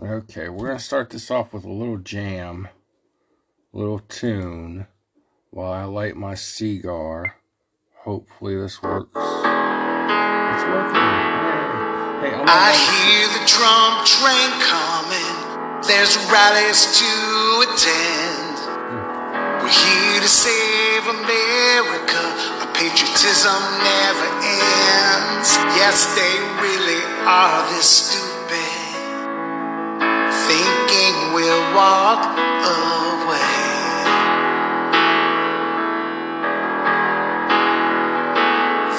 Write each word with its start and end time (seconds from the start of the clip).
Okay, 0.00 0.48
we're 0.48 0.68
going 0.68 0.78
to 0.78 0.84
start 0.84 1.10
this 1.10 1.28
off 1.28 1.52
with 1.52 1.64
a 1.64 1.72
little 1.72 1.98
jam, 1.98 2.68
a 3.74 3.76
little 3.76 3.98
tune, 3.98 4.86
while 5.50 5.72
I 5.72 5.82
light 5.84 6.14
my 6.14 6.36
cigar. 6.36 7.34
Hopefully 8.04 8.54
this 8.54 8.80
works. 8.80 9.10
It's 9.10 10.64
working. 10.70 11.02
Hey, 12.22 12.30
I'm 12.30 12.46
I 12.46 12.78
hear 12.78 13.26
the 13.26 13.42
Trump 13.42 14.06
train 14.06 14.54
coming. 14.62 15.34
There's 15.82 16.14
rallies 16.30 16.94
to 17.02 17.10
attend. 17.66 18.54
Hmm. 18.54 19.66
We're 19.66 19.74
here 19.74 20.20
to 20.22 20.30
save 20.30 21.10
America. 21.10 22.22
Our 22.62 22.70
patriotism 22.70 23.60
never 23.82 24.30
ends. 24.46 25.58
Yes, 25.74 26.06
they 26.14 26.38
really 26.62 27.02
are 27.26 27.66
this 27.74 28.14
stupid. 28.14 28.37
We'll 31.48 31.74
walk 31.74 32.24
away. 32.28 33.40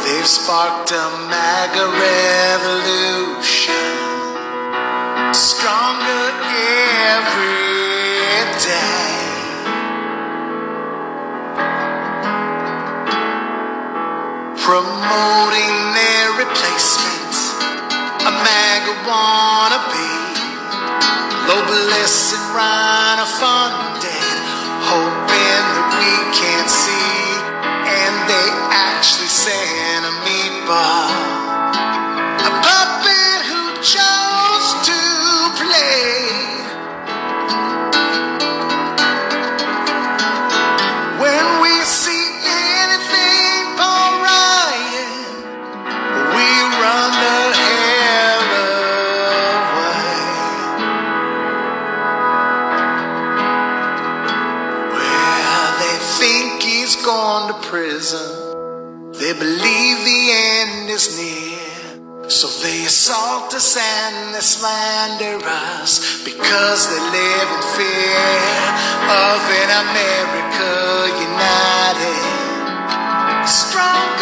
They've 0.02 0.26
sparked 0.26 0.90
a 0.90 1.06
MAGA 1.30 1.86
revolution, 2.10 3.92
stronger 5.32 6.26
every 7.14 7.70
day. 8.66 8.98
Promoting 14.66 15.76
their 15.94 16.30
replacement, 16.42 17.34
a 18.26 18.32
MAGA 18.42 18.94
wannabe. 19.06 20.19
Globalists 21.50 22.30
and 22.38 22.46
RINO 22.54 23.26
funded, 23.42 24.38
hoping 24.86 25.66
that 25.74 25.90
we 25.98 26.14
can't 26.30 26.70
see. 26.70 27.26
And 27.90 28.14
they 28.30 28.50
actually 28.70 29.34
sent 29.34 30.06
a 30.06 30.14
meatball, 30.30 31.10
us 63.12 63.76
and 63.76 64.36
they 64.36 64.40
slander 64.40 65.40
us 65.44 66.24
because 66.24 66.88
they 66.90 67.00
live 67.00 67.50
in 67.58 67.64
fear 67.74 68.22
of 69.10 69.40
an 69.62 69.70
America 69.84 70.70
united. 71.18 72.22
Stronger 73.48 74.19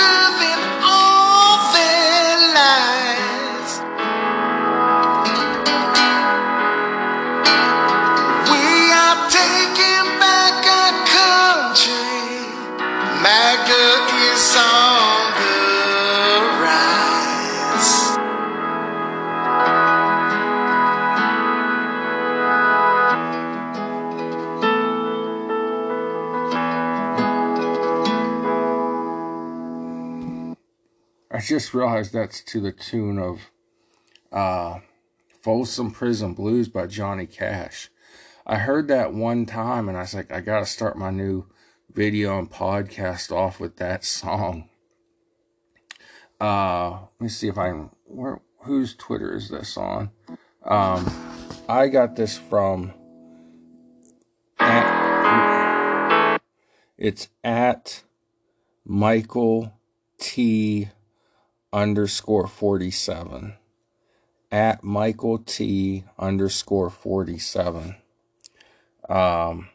just 31.57 31.73
realized 31.73 32.13
that's 32.13 32.41
to 32.41 32.61
the 32.61 32.71
tune 32.71 33.17
of 33.17 33.49
uh, 34.31 34.77
Folsom 35.41 35.89
Prison 35.89 36.35
Blues 36.35 36.69
by 36.69 36.85
Johnny 36.85 37.25
Cash. 37.25 37.89
I 38.45 38.57
heard 38.57 38.87
that 38.89 39.11
one 39.11 39.47
time 39.47 39.89
and 39.89 39.97
I 39.97 40.01
was 40.01 40.13
like, 40.13 40.31
I 40.31 40.39
got 40.39 40.59
to 40.59 40.67
start 40.67 40.99
my 40.99 41.09
new 41.09 41.47
video 41.91 42.37
and 42.37 42.47
podcast 42.47 43.31
off 43.31 43.59
with 43.59 43.77
that 43.77 44.05
song. 44.05 44.69
Uh, 46.39 46.91
let 46.91 47.21
me 47.21 47.27
see 47.27 47.47
if 47.47 47.57
I 47.57 47.69
can. 47.69 47.89
Where, 48.05 48.39
whose 48.59 48.93
Twitter 48.93 49.33
is 49.33 49.49
this 49.49 49.77
on? 49.77 50.11
Um, 50.63 51.11
I 51.67 51.87
got 51.87 52.15
this 52.15 52.37
from. 52.37 52.93
At, 54.59 56.39
it's 56.99 57.29
at 57.43 58.03
Michael 58.85 59.73
T 60.19 60.89
underscore 61.77 62.47
47 62.47 63.53
at 64.51 64.83
michael 64.83 65.37
t 65.37 66.03
underscore 66.17 66.89
47 66.89 67.95
um 69.07 69.69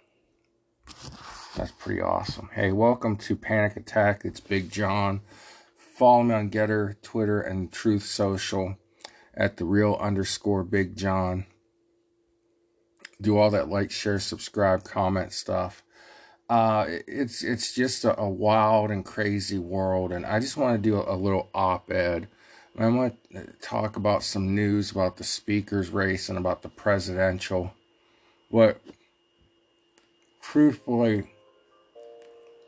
that's 1.55 1.73
pretty 1.73 2.01
awesome. 2.01 2.49
Hey 2.55 2.73
welcome 2.73 3.17
to 3.19 3.37
panic 3.37 3.77
attack. 3.77 4.23
It's 4.25 4.41
big 4.41 4.71
john. 4.71 5.21
Follow 5.77 6.23
me 6.23 6.35
on 6.35 6.51
Gettr 6.51 7.01
twitter 7.03 7.43
and 7.43 7.71
truth 7.71 8.05
social 8.05 8.77
at 9.35 9.59
the 9.59 9.67
real 9.67 9.99
underscore 10.01 10.65
big 10.65 10.97
john. 10.97 11.45
Do 13.21 13.37
all 13.37 13.51
that 13.51 13.69
like 13.69 13.91
share 13.91 14.19
subscribe 14.19 14.83
comment 14.85 15.33
stuff 15.35 15.83
uh, 16.53 16.85
it's 17.07 17.43
it's 17.43 17.73
just 17.73 18.05
a, 18.05 18.21
a 18.21 18.29
wild 18.29 18.91
and 18.91 19.07
crazy 19.07 19.59
world, 19.59 20.13
and 20.13 20.27
I 20.27 20.39
just 20.39 20.59
want 20.59 20.77
to 20.77 20.91
do 20.91 20.97
a, 20.97 21.15
a 21.15 21.17
little 21.17 21.49
op-ed. 21.55 22.29
I 22.79 22.89
want 22.89 23.17
to 23.33 23.47
talk 23.63 23.97
about 23.97 24.23
some 24.23 24.55
news 24.55 24.91
about 24.91 25.17
the 25.17 25.25
speaker's 25.25 25.89
race 25.89 26.29
and 26.29 26.37
about 26.37 26.61
the 26.61 26.69
presidential. 26.69 27.73
What, 28.51 28.83
truthfully, 30.43 31.31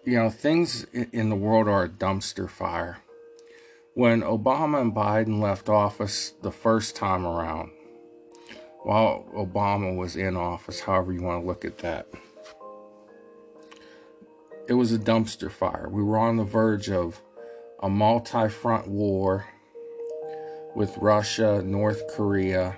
you 0.07 0.17
know, 0.17 0.31
things 0.31 0.85
in 0.95 1.29
the 1.29 1.37
world 1.37 1.69
are 1.69 1.85
a 1.85 1.89
dumpster 1.91 2.49
fire. 2.49 3.03
When 3.93 4.23
Obama 4.23 4.81
and 4.81 4.95
Biden 4.95 5.41
left 5.43 5.69
office 5.69 6.33
the 6.41 6.53
first 6.53 6.97
time 6.97 7.27
around, 7.27 7.71
while 8.83 9.27
Obama 9.35 9.95
was 9.95 10.17
in 10.17 10.39
office, 10.39 10.81
however 10.81 11.13
you 11.13 11.21
want 11.21 11.43
to 11.43 11.47
look 11.47 11.67
at 11.67 11.77
that 11.79 12.07
it 14.67 14.75
was 14.75 14.93
a 14.93 14.99
dumpster 14.99 15.51
fire. 15.51 15.89
We 15.91 16.03
were 16.03 16.19
on 16.19 16.37
the 16.37 16.45
verge 16.45 16.89
of 16.91 17.21
a 17.81 17.89
multi 17.89 18.49
front 18.49 18.89
war 18.89 19.47
with 20.75 20.97
Russia, 20.99 21.63
North 21.63 22.03
Korea, 22.17 22.77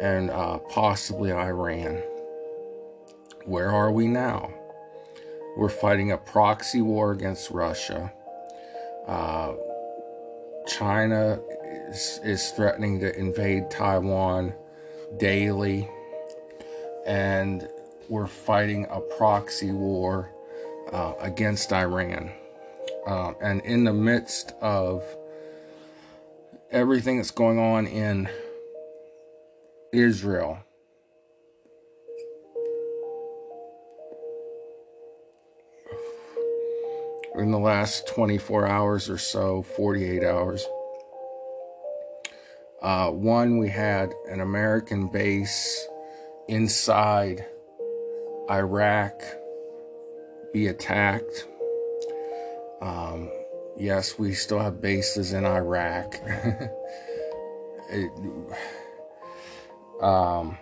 and 0.00 0.30
uh, 0.30 0.58
possibly 0.58 1.32
Iran. 1.32 2.02
Where 3.44 3.70
are 3.70 3.90
we 3.90 4.06
now? 4.06 4.52
We're 5.56 5.68
fighting 5.68 6.12
a 6.12 6.16
proxy 6.16 6.82
war 6.82 7.10
against 7.10 7.50
Russia. 7.50 8.12
Uh, 9.06 9.54
China 10.66 11.40
is, 11.88 12.20
is 12.22 12.50
threatening 12.50 13.00
to 13.00 13.18
invade 13.18 13.70
Taiwan 13.70 14.54
daily. 15.16 15.88
And 17.06 17.68
we're 18.08 18.26
fighting 18.26 18.86
a 18.90 19.00
proxy 19.00 19.72
war 19.72 20.30
uh, 20.92 21.14
against 21.20 21.72
Iran. 21.72 22.32
Um, 23.06 23.36
and 23.40 23.60
in 23.62 23.84
the 23.84 23.92
midst 23.92 24.52
of 24.60 25.02
everything 26.70 27.16
that's 27.16 27.30
going 27.30 27.58
on 27.58 27.86
in 27.86 28.28
Israel, 29.92 30.58
in 37.34 37.50
the 37.50 37.58
last 37.58 38.08
24 38.08 38.66
hours 38.66 39.08
or 39.08 39.18
so, 39.18 39.62
48 39.62 40.24
hours, 40.24 40.66
uh, 42.82 43.10
one, 43.10 43.58
we 43.58 43.68
had 43.68 44.12
an 44.28 44.40
American 44.40 45.08
base 45.08 45.86
inside 46.48 47.44
Iraq 48.50 49.20
be 50.52 50.68
attacked. 50.68 51.46
Um, 52.80 53.30
yes, 53.76 54.18
we 54.18 54.32
still 54.32 54.58
have 54.58 54.80
bases 54.80 55.32
in 55.32 55.44
Iraq. 55.44 56.14
it, 57.90 58.10
Um, 60.00 60.56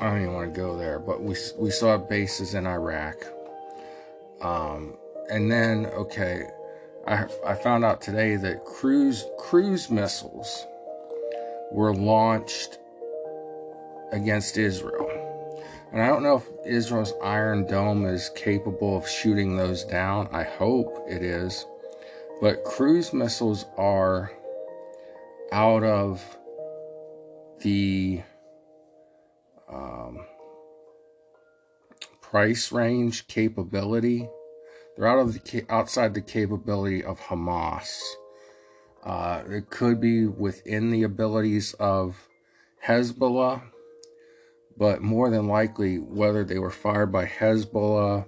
I 0.00 0.10
don't 0.10 0.22
even 0.22 0.34
want 0.34 0.54
to 0.54 0.60
go 0.60 0.76
there, 0.76 0.98
but 0.98 1.22
we 1.22 1.34
we 1.58 1.70
still 1.70 1.88
have 1.88 2.08
bases 2.08 2.54
in 2.54 2.66
Iraq. 2.66 3.16
Um, 4.40 4.96
and 5.30 5.50
then 5.50 5.86
okay, 5.86 6.44
I 7.06 7.26
I 7.46 7.54
found 7.54 7.84
out 7.84 8.00
today 8.00 8.36
that 8.36 8.64
cruise 8.64 9.24
cruise 9.38 9.90
missiles 9.90 10.66
were 11.72 11.94
launched 11.94 12.78
against 14.12 14.56
Israel. 14.56 15.05
And 15.96 16.04
I 16.04 16.08
don't 16.08 16.22
know 16.22 16.36
if 16.36 16.66
Israel's 16.66 17.14
Iron 17.24 17.66
Dome 17.66 18.04
is 18.04 18.28
capable 18.36 18.98
of 18.98 19.08
shooting 19.08 19.56
those 19.56 19.82
down. 19.82 20.28
I 20.30 20.42
hope 20.42 21.06
it 21.08 21.22
is. 21.22 21.64
But 22.38 22.64
cruise 22.64 23.14
missiles 23.14 23.64
are 23.78 24.30
out 25.50 25.82
of 25.82 26.22
the 27.60 28.20
um, 29.72 30.26
price 32.20 32.70
range 32.72 33.26
capability. 33.26 34.28
They're 34.98 35.08
out 35.08 35.20
of 35.20 35.32
the 35.32 35.64
outside 35.70 36.12
the 36.12 36.20
capability 36.20 37.02
of 37.02 37.18
Hamas. 37.20 38.02
Uh, 39.02 39.44
it 39.48 39.70
could 39.70 40.02
be 40.02 40.26
within 40.26 40.90
the 40.90 41.04
abilities 41.04 41.72
of 41.80 42.28
Hezbollah, 42.86 43.62
but 44.76 45.02
more 45.02 45.30
than 45.30 45.46
likely, 45.46 45.98
whether 45.98 46.44
they 46.44 46.58
were 46.58 46.70
fired 46.70 47.10
by 47.12 47.26
Hezbollah, 47.26 48.26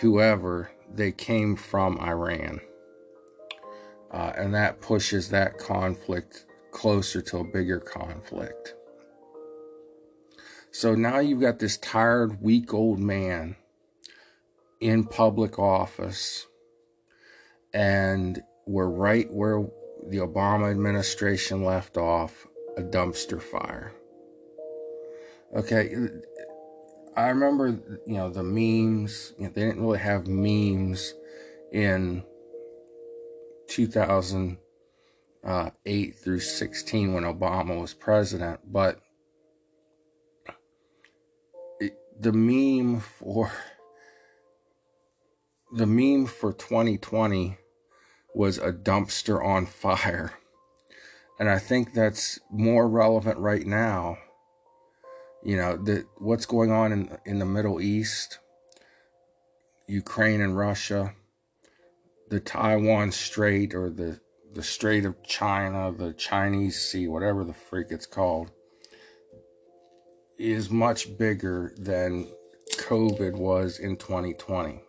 whoever, 0.00 0.70
they 0.92 1.12
came 1.12 1.56
from 1.56 1.98
Iran. 1.98 2.60
Uh, 4.10 4.32
and 4.36 4.54
that 4.54 4.80
pushes 4.80 5.30
that 5.30 5.58
conflict 5.58 6.46
closer 6.70 7.20
to 7.20 7.38
a 7.38 7.44
bigger 7.44 7.80
conflict. 7.80 8.74
So 10.70 10.94
now 10.94 11.20
you've 11.20 11.40
got 11.40 11.60
this 11.60 11.76
tired, 11.76 12.42
weak 12.42 12.74
old 12.74 12.98
man 12.98 13.56
in 14.80 15.04
public 15.04 15.58
office, 15.58 16.46
and 17.72 18.42
we're 18.66 18.88
right 18.88 19.32
where 19.32 19.66
the 20.08 20.18
Obama 20.18 20.70
administration 20.70 21.64
left 21.64 21.96
off 21.96 22.46
a 22.76 22.82
dumpster 22.82 23.40
fire. 23.40 23.92
Okay, 25.54 25.94
I 27.16 27.28
remember, 27.28 27.78
you 28.06 28.14
know, 28.14 28.28
the 28.28 28.42
memes, 28.42 29.34
you 29.38 29.44
know, 29.44 29.52
they 29.54 29.60
didn't 29.66 29.82
really 29.82 30.00
have 30.00 30.26
memes 30.26 31.14
in 31.72 32.24
2008 33.68 34.58
uh, 35.44 35.70
through 36.22 36.40
16 36.40 37.14
when 37.14 37.22
Obama 37.22 37.80
was 37.80 37.94
president, 37.94 38.60
but 38.66 39.00
the 42.18 42.32
meme 42.32 42.98
for 43.00 43.52
the 45.72 45.86
meme 45.86 46.26
for 46.26 46.52
2020 46.52 47.58
was 48.34 48.58
a 48.58 48.72
dumpster 48.72 49.44
on 49.44 49.66
fire. 49.66 50.32
And 51.38 51.48
I 51.48 51.58
think 51.60 51.94
that's 51.94 52.40
more 52.50 52.88
relevant 52.88 53.38
right 53.38 53.66
now. 53.66 54.18
You 55.44 55.58
know, 55.58 55.76
the 55.76 56.06
what's 56.16 56.46
going 56.46 56.70
on 56.70 56.92
in 56.92 57.18
in 57.26 57.38
the 57.38 57.44
Middle 57.44 57.80
East, 57.80 58.38
Ukraine 59.86 60.40
and 60.40 60.56
Russia, 60.56 61.14
the 62.30 62.40
Taiwan 62.40 63.12
Strait 63.12 63.74
or 63.74 63.90
the 63.90 64.20
the 64.54 64.62
Strait 64.62 65.04
of 65.04 65.22
China, 65.22 65.92
the 65.92 66.14
Chinese 66.14 66.80
Sea, 66.80 67.08
whatever 67.08 67.44
the 67.44 67.52
freak 67.52 67.88
it's 67.90 68.06
called 68.06 68.52
is 70.38 70.70
much 70.70 71.16
bigger 71.16 71.72
than 71.78 72.28
COVID 72.72 73.34
was 73.34 73.78
in 73.78 73.96
2020. 73.96 74.80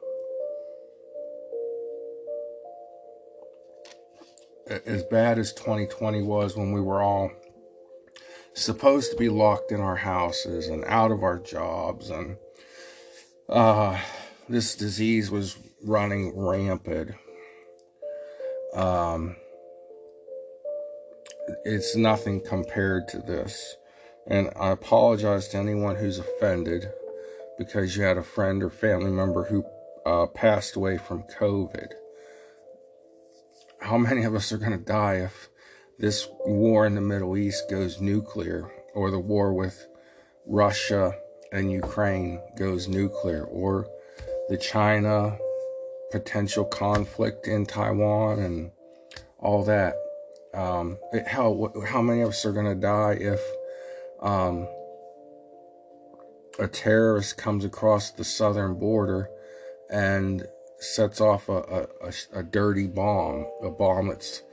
As 4.86 5.04
bad 5.04 5.38
as 5.38 5.54
2020 5.54 6.24
was 6.24 6.58
when 6.58 6.72
we 6.72 6.82
were 6.82 7.02
all 7.02 7.30
supposed 8.56 9.12
to 9.12 9.18
be 9.18 9.30
locked 9.30 9.72
in 9.72 9.82
our 9.82 9.98
houses 9.98 10.68
and 10.68 10.84
out 10.86 11.12
of 11.12 11.24
our 11.24 11.38
jobs, 11.38 12.10
and 12.10 12.38
uh, 13.50 14.00
this 14.50 14.76
disease 14.76 15.30
was 15.30 15.58
running 15.84 16.34
rampant. 16.36 17.12
Um, 18.74 19.36
it's 21.64 21.96
nothing 21.96 22.42
compared 22.42 23.08
to 23.10 23.20
this. 23.20 23.76
And 24.28 24.50
I 24.60 24.72
apologize 24.72 25.50
to 25.50 25.58
anyone 25.58 25.98
who's 25.98 26.18
offended 26.18 26.90
because 27.58 27.96
you 27.96 28.04
had 28.04 28.18
a 28.18 28.24
friend 28.24 28.64
or 28.64 28.70
family 28.70 29.12
member 29.12 29.44
who 29.44 29.64
uh, 30.06 30.26
passed 30.28 30.76
away 30.76 30.98
from 30.98 31.24
COVID. 31.40 31.92
How 33.82 33.98
many 33.98 34.24
of 34.24 34.34
us 34.34 34.52
are 34.52 34.58
going 34.58 34.72
to 34.72 34.78
die 34.78 35.16
if 35.16 35.50
this 36.00 36.28
war 36.46 36.86
in 36.86 36.96
the 36.96 37.02
Middle 37.02 37.38
East 37.38 37.70
goes 37.70 38.02
nuclear, 38.02 38.70
or 38.94 39.12
the 39.12 39.20
war 39.20 39.54
with 39.54 39.88
Russia 40.46 41.14
and 41.52 41.72
Ukraine 41.72 42.42
goes 42.58 42.88
nuclear, 42.88 43.44
or 43.46 43.88
the 44.50 44.58
China 44.58 45.38
potential 46.12 46.66
conflict 46.66 47.48
in 47.48 47.66
Taiwan 47.66 48.40
and 48.40 48.72
all 49.40 49.64
that? 49.66 49.96
Um, 50.54 50.98
how 51.28 51.74
how 51.86 52.02
many 52.02 52.22
of 52.22 52.30
us 52.30 52.46
are 52.46 52.54
going 52.54 52.66
to 52.66 52.76
die 52.76 53.18
if 53.20 53.42
um, 54.22 54.68
a 56.58 56.68
terrorist 56.68 57.38
comes 57.38 57.66
across 57.66 58.12
the 58.12 58.24
southern 58.24 58.76
border 58.76 59.30
and 59.90 60.46
sets 60.80 61.20
off 61.20 61.50
a, 61.50 61.88
a, 62.02 62.14
a, 62.34 62.44
dirty 62.44 62.88
bomb, 62.88 63.46
a 63.62 63.70
bomb 63.70 64.08
that's 64.08 64.44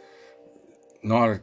not 1.02 1.28
a, 1.30 1.40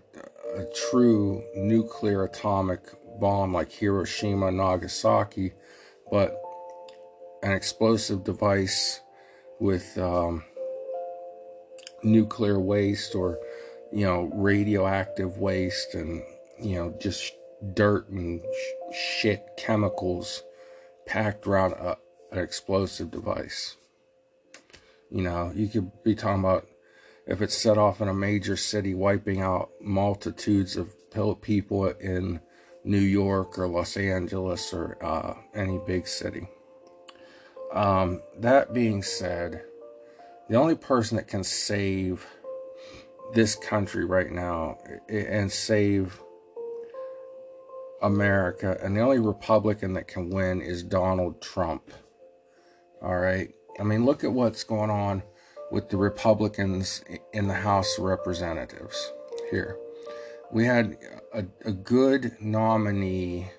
a 0.56 0.65
true 0.89 1.44
nuclear 1.56 2.23
atomic 2.23 2.81
bomb 3.19 3.53
like 3.53 3.71
Hiroshima, 3.71 4.51
Nagasaki, 4.51 5.53
but 6.09 6.41
an 7.44 7.51
explosive 7.51 8.23
device 8.23 9.01
with 9.59 9.97
um, 9.97 10.44
nuclear 12.03 12.59
waste 12.59 13.15
or 13.15 13.38
you 13.91 14.06
know 14.06 14.29
radioactive 14.33 15.38
waste 15.38 15.94
and 15.94 16.21
you 16.60 16.75
know 16.75 16.95
just 17.01 17.34
dirt 17.74 18.07
and 18.10 18.41
sh- 18.41 18.95
shit 18.95 19.45
chemicals 19.57 20.43
packed 21.05 21.45
around 21.48 21.74
a, 21.74 21.98
an 22.31 22.39
explosive 22.39 23.12
device. 23.12 23.75
You 25.12 25.24
know, 25.24 25.51
you 25.55 25.67
could 25.67 25.91
be 26.03 26.13
talking 26.13 26.41
about 26.41 26.67
if 27.29 27.43
it's 27.43 27.55
set 27.55 27.77
off 27.77 28.01
in 28.01 28.07
a 28.07 28.13
major 28.13 28.57
city, 28.57 28.95
wiping 28.95 29.41
out 29.41 29.69
multitudes 29.79 30.75
of 30.75 30.93
people 31.41 31.88
in 31.88 32.39
New 32.83 33.00
York 33.00 33.59
or 33.59 33.67
Los 33.67 33.98
Angeles 33.98 34.74
or 34.74 34.98
uh, 35.03 35.36
any 35.53 35.79
big 35.86 36.07
city. 36.07 36.48
Um, 37.74 38.21
that 38.39 38.74
being 38.74 39.03
said, 39.03 39.62
the 40.50 40.55
only 40.55 40.75
person 40.75 41.17
that 41.17 41.27
can 41.27 41.43
save 41.43 42.25
this 43.33 43.55
country 43.55 44.05
right 44.05 44.31
now 44.31 44.79
and 45.07 45.51
save 45.51 46.19
America, 48.01 48.79
and 48.81 48.98
the 48.98 49.01
only 49.01 49.19
Republican 49.19 49.93
that 49.93 50.07
can 50.07 50.31
win 50.31 50.62
is 50.62 50.81
Donald 50.81 51.41
Trump. 51.41 51.91
All 53.03 53.17
right. 53.17 53.53
I 53.79 53.83
mean, 53.83 54.03
look 54.03 54.24
at 54.24 54.31
what's 54.31 54.63
going 54.63 54.89
on 54.89 55.21
with 55.71 55.89
the 55.89 55.97
Republicans 55.97 57.03
in 57.33 57.47
the 57.47 57.53
House 57.53 57.97
of 57.97 58.05
Representatives 58.05 59.11
here. 59.51 59.77
We 60.51 60.65
had 60.65 60.97
a, 61.33 61.45
a 61.65 61.71
good 61.71 62.35
nominee 62.39 63.51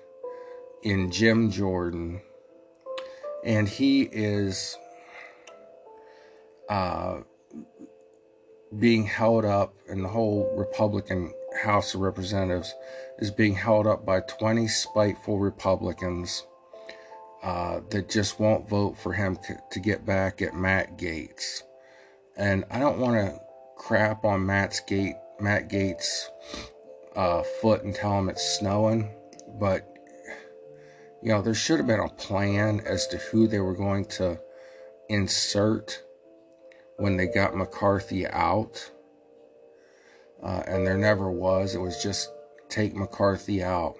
in 0.83 1.11
Jim 1.11 1.51
Jordan, 1.51 2.21
and 3.45 3.67
he 3.67 4.03
is 4.03 4.77
uh, 6.69 7.21
being 8.77 9.05
held 9.05 9.45
up, 9.45 9.73
and 9.87 10.03
the 10.03 10.09
whole 10.09 10.53
Republican 10.55 11.33
House 11.63 11.93
of 11.93 12.01
Representatives 12.01 12.73
is 13.19 13.31
being 13.31 13.55
held 13.55 13.87
up 13.87 14.05
by 14.05 14.21
20 14.21 14.67
spiteful 14.67 15.37
Republicans 15.39 16.45
uh, 17.43 17.81
that 17.89 18.09
just 18.09 18.39
won't 18.39 18.69
vote 18.69 18.97
for 18.97 19.13
him 19.13 19.37
to, 19.71 19.79
get 19.79 20.05
back 20.05 20.41
at 20.41 20.55
Matt 20.55 20.97
Gaetz. 20.97 21.63
And 22.37 22.65
I 22.71 22.79
don't 22.79 22.99
want 22.99 23.15
to 23.15 23.39
crap 23.75 24.25
on 24.25 24.45
Matt's 24.45 24.79
gate, 24.79 25.15
Matt 25.39 25.69
Gaetz' 25.69 26.25
uh, 27.15 27.43
foot 27.61 27.83
and 27.83 27.93
tell 27.93 28.17
him 28.17 28.29
it's 28.29 28.57
snowing, 28.57 29.13
but 29.59 29.87
you 31.21 31.29
know 31.29 31.41
there 31.41 31.53
should 31.53 31.77
have 31.77 31.87
been 31.87 31.99
a 31.99 32.09
plan 32.09 32.81
as 32.85 33.05
to 33.07 33.17
who 33.17 33.47
they 33.47 33.59
were 33.59 33.75
going 33.75 34.05
to 34.05 34.39
insert 35.09 36.01
when 36.97 37.17
they 37.17 37.27
got 37.27 37.55
McCarthy 37.55 38.25
out 38.27 38.91
uh, 40.41 40.63
and 40.67 40.85
there 40.85 40.97
never 40.97 41.31
was. 41.31 41.75
It 41.75 41.81
was 41.81 42.01
just 42.01 42.31
take 42.69 42.95
McCarthy 42.95 43.63
out. 43.63 43.95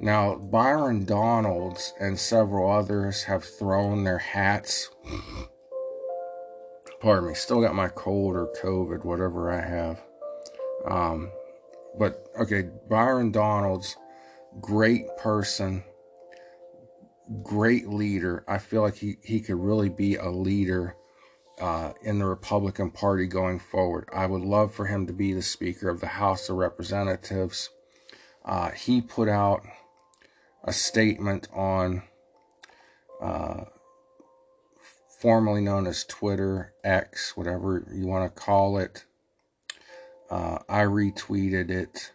Now, 0.00 0.34
Byron 0.34 1.04
Donalds 1.04 1.94
and 2.00 2.18
several 2.18 2.70
others 2.70 3.24
have 3.24 3.44
thrown 3.44 4.04
their 4.04 4.18
hats. 4.18 4.90
Pardon 7.04 7.28
me, 7.28 7.34
still 7.34 7.60
got 7.60 7.74
my 7.74 7.88
cold 7.88 8.34
or 8.34 8.46
COVID, 8.62 9.04
whatever 9.04 9.52
I 9.52 9.60
have. 9.60 10.00
Um, 10.86 11.30
but 11.98 12.28
okay, 12.40 12.70
Byron 12.88 13.30
Donalds, 13.30 13.98
great 14.58 15.04
person, 15.18 15.84
great 17.42 17.88
leader. 17.88 18.42
I 18.48 18.56
feel 18.56 18.80
like 18.80 18.96
he, 18.96 19.16
he 19.22 19.40
could 19.40 19.56
really 19.56 19.90
be 19.90 20.16
a 20.16 20.30
leader 20.30 20.96
uh, 21.60 21.92
in 22.00 22.20
the 22.20 22.24
Republican 22.24 22.90
Party 22.90 23.26
going 23.26 23.58
forward. 23.58 24.08
I 24.10 24.24
would 24.24 24.40
love 24.40 24.72
for 24.72 24.86
him 24.86 25.06
to 25.06 25.12
be 25.12 25.34
the 25.34 25.42
Speaker 25.42 25.90
of 25.90 26.00
the 26.00 26.06
House 26.06 26.48
of 26.48 26.56
Representatives. 26.56 27.68
Uh, 28.46 28.70
he 28.70 29.02
put 29.02 29.28
out 29.28 29.62
a 30.64 30.72
statement 30.72 31.48
on 31.52 32.04
uh, 33.20 33.64
formerly 35.24 35.62
known 35.62 35.86
as 35.86 36.04
Twitter, 36.04 36.74
X, 36.84 37.34
whatever 37.34 37.86
you 37.90 38.06
want 38.06 38.26
to 38.26 38.42
call 38.42 38.76
it. 38.76 39.06
Uh, 40.30 40.58
I 40.68 40.82
retweeted 40.82 41.70
it. 41.70 42.12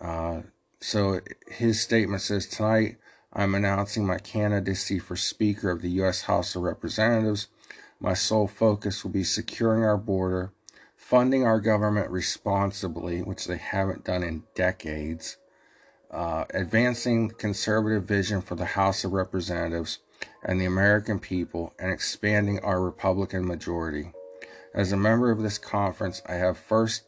Uh, 0.00 0.42
so 0.78 1.18
his 1.48 1.80
statement 1.80 2.22
says 2.22 2.46
Tonight, 2.46 2.98
I'm 3.32 3.56
announcing 3.56 4.06
my 4.06 4.18
candidacy 4.18 5.00
for 5.00 5.16
Speaker 5.16 5.72
of 5.72 5.82
the 5.82 5.90
U.S. 5.90 6.22
House 6.22 6.54
of 6.54 6.62
Representatives. 6.62 7.48
My 7.98 8.14
sole 8.14 8.46
focus 8.46 9.02
will 9.02 9.10
be 9.10 9.24
securing 9.24 9.82
our 9.82 9.98
border, 9.98 10.52
funding 10.96 11.44
our 11.44 11.58
government 11.58 12.10
responsibly, 12.10 13.22
which 13.22 13.46
they 13.46 13.58
haven't 13.58 14.04
done 14.04 14.22
in 14.22 14.44
decades, 14.54 15.36
uh, 16.12 16.44
advancing 16.54 17.30
conservative 17.30 18.04
vision 18.04 18.40
for 18.40 18.54
the 18.54 18.66
House 18.66 19.02
of 19.02 19.14
Representatives 19.14 19.98
and 20.42 20.60
the 20.60 20.66
American 20.66 21.18
people, 21.18 21.72
and 21.78 21.90
expanding 21.90 22.58
our 22.60 22.80
Republican 22.80 23.46
majority. 23.46 24.12
As 24.74 24.92
a 24.92 24.96
member 24.96 25.30
of 25.30 25.42
this 25.42 25.58
conference, 25.58 26.22
I 26.26 26.34
have 26.34 26.58
first 26.58 27.04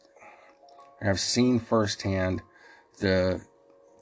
I 1.01 1.05
have 1.05 1.19
seen 1.19 1.59
firsthand 1.59 2.41
the 2.99 3.41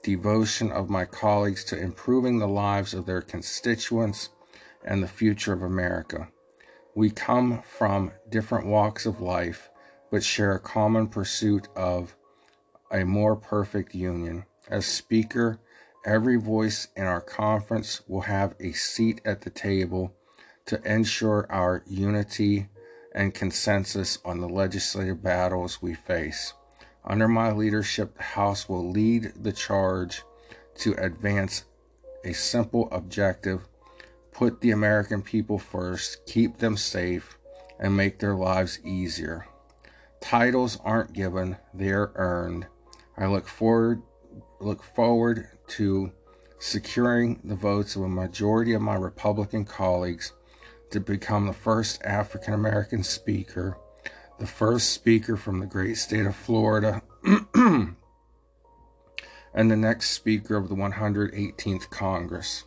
devotion 0.04 0.72
of 0.72 0.90
my 0.90 1.06
colleagues 1.06 1.64
to 1.66 1.80
improving 1.80 2.38
the 2.38 2.48
lives 2.48 2.94
of 2.94 3.06
their 3.06 3.22
constituents 3.22 4.30
and 4.84 5.02
the 5.02 5.08
future 5.08 5.54
of 5.54 5.64
America. 5.64 6.28
We 6.94 7.10
come 7.10 7.62
from 7.64 8.12
different 8.30 8.68
walks 8.68 9.06
of 9.06 9.22
life, 9.22 9.70
but 10.12 10.24
share 10.24 10.54
a 10.54 10.60
common 10.60 11.08
pursuit 11.08 11.68
of 11.76 12.16
a 12.92 13.04
more 13.04 13.36
perfect 13.36 13.96
union. 13.96 14.46
As 14.68 14.86
Speaker, 14.86 15.60
every 16.06 16.38
voice 16.38 16.88
in 16.96 17.06
our 17.06 17.22
conference 17.22 18.02
will 18.08 18.22
have 18.22 18.56
a 18.60 18.72
seat 18.72 19.22
at 19.26 19.42
the 19.42 19.50
table 19.50 20.14
to 20.66 20.82
ensure 20.84 21.48
our 21.50 21.84
unity 21.86 22.68
and 23.14 23.34
consensus 23.34 24.20
on 24.24 24.40
the 24.40 24.48
legislative 24.48 25.22
battles 25.22 25.82
we 25.82 25.94
face. 25.94 26.54
Under 27.04 27.28
my 27.28 27.52
leadership, 27.52 28.16
the 28.16 28.24
House 28.24 28.70
will 28.70 28.90
lead 28.90 29.34
the 29.36 29.52
charge 29.52 30.24
to 30.76 30.94
advance 30.94 31.66
a 32.24 32.34
simple 32.34 32.88
objective 32.92 33.68
put 34.32 34.62
the 34.62 34.72
American 34.72 35.22
people 35.22 35.60
first, 35.60 36.26
keep 36.26 36.58
them 36.58 36.78
safe, 36.78 37.38
and 37.80 37.96
make 37.96 38.20
their 38.20 38.36
lives 38.36 38.80
easier. 38.84 39.46
Titles 40.20 40.80
aren't 40.84 41.14
given, 41.14 41.58
they're 41.74 42.12
earned. 42.16 42.68
I 43.18 43.26
look 43.28 43.48
forward 43.48 44.02
look 44.62 44.84
forward 44.84 45.50
to 45.68 46.12
securing 46.60 47.40
the 47.44 47.56
votes 47.56 47.96
of 47.96 48.04
a 48.04 48.08
majority 48.08 48.74
of 48.74 48.82
my 48.82 48.96
Republican 48.96 49.66
colleagues 49.66 50.34
to 50.92 51.00
become 51.00 51.48
the 51.48 51.54
first 51.54 52.02
African 52.04 52.54
American 52.54 53.04
speaker, 53.04 53.78
the 54.40 54.48
first 54.48 54.92
speaker 54.92 55.36
from 55.36 55.60
the 55.60 55.66
great 55.66 55.98
state 55.98 56.26
of 56.26 56.36
Florida, 56.36 57.02
and 57.54 57.96
the 59.54 59.76
next 59.76 60.12
speaker 60.12 60.56
of 60.56 60.70
the 60.70 60.76
118th 60.76 61.90
Congress. 61.90 62.66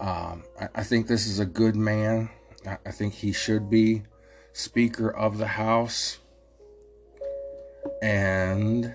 Um, 0.00 0.44
I, 0.58 0.68
I, 0.76 0.82
think 0.82 1.06
this 1.06 1.26
is 1.26 1.38
a 1.38 1.44
good 1.44 1.76
man. 1.76 2.30
I, 2.66 2.78
I 2.86 2.90
think 2.90 3.12
he 3.12 3.32
should 3.32 3.68
be 3.68 4.04
Speaker 4.54 5.10
of 5.10 5.36
the 5.36 5.46
House. 5.46 6.18
And 8.00 8.94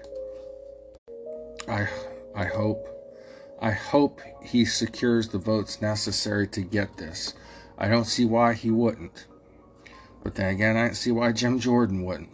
I 1.68 1.88
I 2.36 2.46
hope 2.46 2.88
I 3.62 3.72
hope 3.72 4.22
he 4.44 4.66
secures 4.66 5.30
the 5.30 5.38
votes 5.38 5.82
necessary 5.82 6.48
to 6.50 6.62
get 6.62 6.98
this. 6.98 7.34
I 7.78 7.88
don't 7.88 8.06
see 8.06 8.26
why 8.26 8.54
he 8.54 8.70
wouldn't. 8.72 9.26
But 10.24 10.36
then 10.36 10.54
again, 10.54 10.76
I 10.78 10.86
don't 10.86 10.96
see 10.96 11.12
why 11.12 11.32
Jim 11.32 11.60
Jordan 11.60 12.04
wouldn't. 12.04 12.30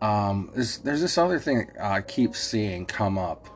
Um, 0.00 0.50
there's, 0.54 0.78
there's 0.78 1.00
this 1.00 1.18
other 1.18 1.38
thing 1.38 1.70
I 1.80 2.00
keep 2.02 2.34
seeing 2.36 2.86
come 2.86 3.18
up. 3.18 3.48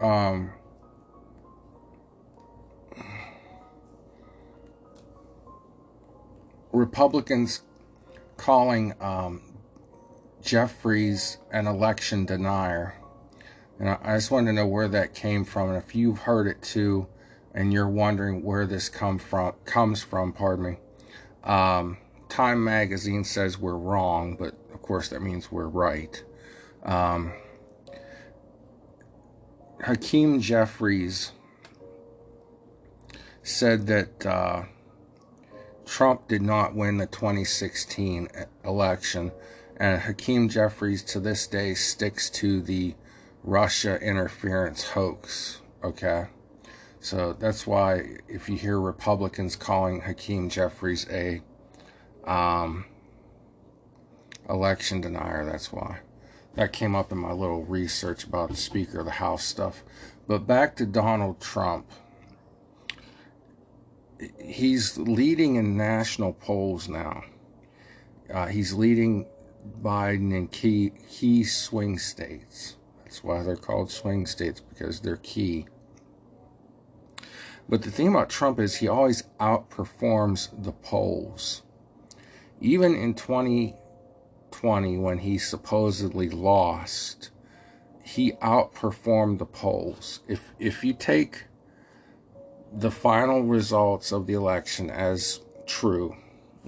Um, 0.00 0.52
Republicans 6.72 7.62
calling 8.36 8.94
um, 9.00 9.42
Jeffries 10.44 11.38
an 11.50 11.66
election 11.66 12.26
denier. 12.26 12.94
And 13.78 13.88
I 13.88 14.16
just 14.16 14.30
want 14.30 14.46
to 14.46 14.52
know 14.52 14.66
where 14.66 14.88
that 14.88 15.14
came 15.14 15.44
from. 15.44 15.70
And 15.70 15.78
if 15.78 15.94
you've 15.94 16.20
heard 16.20 16.46
it 16.46 16.62
too, 16.62 17.08
and 17.54 17.72
you're 17.72 17.88
wondering 17.88 18.42
where 18.42 18.66
this 18.66 18.88
come 18.88 19.18
from, 19.18 19.54
comes 19.64 20.02
from, 20.02 20.32
pardon 20.32 20.64
me. 20.64 20.76
Um, 21.44 21.98
Time 22.28 22.64
Magazine 22.64 23.24
says 23.24 23.58
we're 23.58 23.76
wrong, 23.76 24.36
but 24.36 24.54
of 24.72 24.82
course 24.82 25.08
that 25.08 25.22
means 25.22 25.52
we're 25.52 25.68
right. 25.68 26.22
Um, 26.82 27.32
Hakeem 29.84 30.40
Jeffries 30.40 31.32
said 33.42 33.86
that 33.86 34.26
uh, 34.26 34.64
Trump 35.84 36.26
did 36.28 36.42
not 36.42 36.74
win 36.74 36.96
the 36.96 37.06
2016 37.06 38.28
election, 38.64 39.30
and 39.76 40.02
Hakeem 40.02 40.48
Jeffries 40.48 41.02
to 41.04 41.20
this 41.20 41.46
day 41.46 41.74
sticks 41.74 42.30
to 42.30 42.60
the 42.60 42.94
Russia 43.42 44.00
interference 44.00 44.90
hoax. 44.90 45.60
Okay? 45.82 46.26
So 47.00 47.32
that's 47.32 47.66
why 47.66 48.18
if 48.28 48.48
you 48.48 48.56
hear 48.56 48.80
Republicans 48.80 49.56
calling 49.56 50.02
Hakeem 50.02 50.48
Jeffries 50.48 51.06
a 51.10 51.42
um, 52.24 52.86
election 54.48 55.00
denier, 55.00 55.44
that's 55.44 55.72
why. 55.72 56.00
That 56.54 56.72
came 56.72 56.94
up 56.94 57.10
in 57.10 57.18
my 57.18 57.32
little 57.32 57.64
research 57.64 58.24
about 58.24 58.50
the 58.50 58.56
Speaker 58.56 59.00
of 59.00 59.06
the 59.06 59.12
House 59.12 59.44
stuff. 59.44 59.82
But 60.26 60.46
back 60.46 60.76
to 60.76 60.86
Donald 60.86 61.40
Trump 61.40 61.90
he's 64.38 64.96
leading 64.98 65.56
in 65.56 65.76
national 65.76 66.32
polls 66.34 66.88
now. 66.88 67.24
Uh, 68.32 68.46
he's 68.46 68.72
leading 68.72 69.26
Biden 69.82 70.32
in 70.34 70.48
key 70.48 70.92
key 71.10 71.44
swing 71.44 71.98
states. 71.98 72.76
That's 73.02 73.22
why 73.22 73.42
they're 73.42 73.56
called 73.56 73.90
swing 73.90 74.26
states 74.26 74.60
because 74.60 75.00
they're 75.00 75.16
key. 75.16 75.66
But 77.68 77.82
the 77.82 77.90
thing 77.90 78.08
about 78.08 78.28
Trump 78.28 78.58
is 78.58 78.76
he 78.76 78.88
always 78.88 79.22
outperforms 79.40 80.50
the 80.62 80.72
polls. 80.72 81.62
Even 82.60 82.94
in 82.94 83.14
2020, 83.14 84.98
when 84.98 85.18
he 85.18 85.38
supposedly 85.38 86.28
lost, 86.28 87.30
he 88.02 88.32
outperformed 88.32 89.38
the 89.38 89.46
polls. 89.46 90.20
If 90.28 90.52
if 90.58 90.84
you 90.84 90.92
take 90.92 91.44
the 92.76 92.90
final 92.90 93.42
results 93.42 94.12
of 94.12 94.26
the 94.26 94.34
election 94.34 94.90
as 94.90 95.40
true. 95.66 96.16